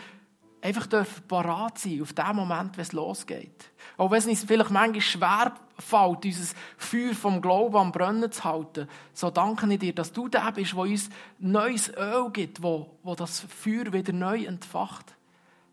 einfach 0.61 0.85
parat 1.29 1.79
sein 1.79 2.01
auf 2.01 2.11
den 2.11 2.35
Moment, 2.35 2.75
wenn 2.75 2.81
es 2.81 2.91
losgeht. 2.91 3.71
Auch 3.95 4.11
wenn 4.11 4.17
es 4.17 4.27
uns 4.27 4.43
vielleicht 4.43 4.69
manchmal 4.69 4.99
schwer 4.99 5.53
fällt, 5.79 6.25
unser 6.25 6.55
Feuer 6.75 7.13
vom 7.13 7.41
Glauben 7.41 7.77
am 7.77 7.93
Brennen 7.93 8.29
zu 8.33 8.43
halten, 8.43 8.89
so 9.13 9.29
danke 9.29 9.71
ich 9.71 9.79
dir, 9.79 9.95
dass 9.95 10.11
du 10.11 10.27
der 10.27 10.51
bist, 10.51 10.73
der 10.73 10.79
uns 10.79 11.09
neues 11.39 11.89
Öl 11.95 12.29
gibt, 12.33 12.61
wo, 12.61 12.97
wo 13.01 13.15
das 13.15 13.45
Feuer 13.47 13.93
wieder 13.93 14.11
neu 14.11 14.43
entfacht. 14.43 15.15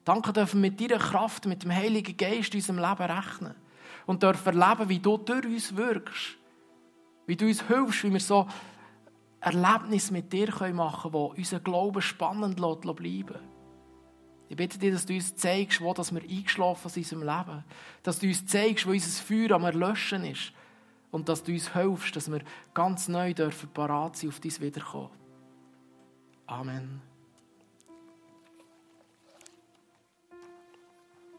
Danke 0.04 0.32
dürfen 0.32 0.62
wir 0.62 0.70
mit 0.70 0.80
deiner 0.80 1.02
Kraft, 1.02 1.46
mit 1.46 1.64
dem 1.64 1.74
Heiligen 1.74 2.16
Geist 2.16 2.54
in 2.54 2.60
unserem 2.60 2.78
Leben 2.78 3.10
rechnen. 3.10 3.56
Und 4.06 4.22
dürfen 4.22 4.60
erleben, 4.60 4.88
wie 4.88 5.00
du 5.00 5.16
durch 5.16 5.44
uns 5.44 5.74
wirkst. 5.74 6.36
Wie 7.26 7.36
du 7.36 7.46
uns 7.46 7.66
hilfst, 7.66 8.04
wie 8.04 8.12
wir 8.12 8.20
so 8.20 8.46
Erlebnisse 9.40 10.12
mit 10.12 10.32
dir 10.32 10.48
machen 10.72 11.12
können, 11.12 11.34
die 11.34 11.40
unseren 11.40 11.64
Glauben 11.64 12.02
spannend 12.02 12.56
bleiben 12.56 13.38
Ich 14.48 14.56
bitte 14.56 14.78
dir, 14.78 14.92
dass 14.92 15.06
du 15.06 15.14
uns 15.14 15.36
zeigst, 15.36 15.80
wo 15.80 15.94
wir 15.94 16.22
eingeschlafen 16.22 16.88
sind 16.88 17.12
in 17.12 17.18
unserem 17.18 17.38
Leben. 17.38 17.64
Dass 18.02 18.18
du 18.18 18.26
uns 18.26 18.46
zeigst, 18.46 18.86
wo 18.86 18.90
unser 18.90 19.22
Feuer 19.22 19.50
am 19.52 19.64
Erlöschen 19.64 20.24
ist. 20.24 20.52
Und 21.10 21.28
dass 21.28 21.42
du 21.42 21.52
uns 21.52 21.72
hilfst, 21.72 22.16
dass 22.16 22.30
wir 22.30 22.40
ganz 22.72 23.08
neu 23.08 23.34
dürfen 23.34 23.68
parat 23.72 24.16
sind 24.16 24.30
auf 24.30 24.40
dein 24.40 24.60
Wiederkommen. 24.60 25.10
Amen. 26.46 27.13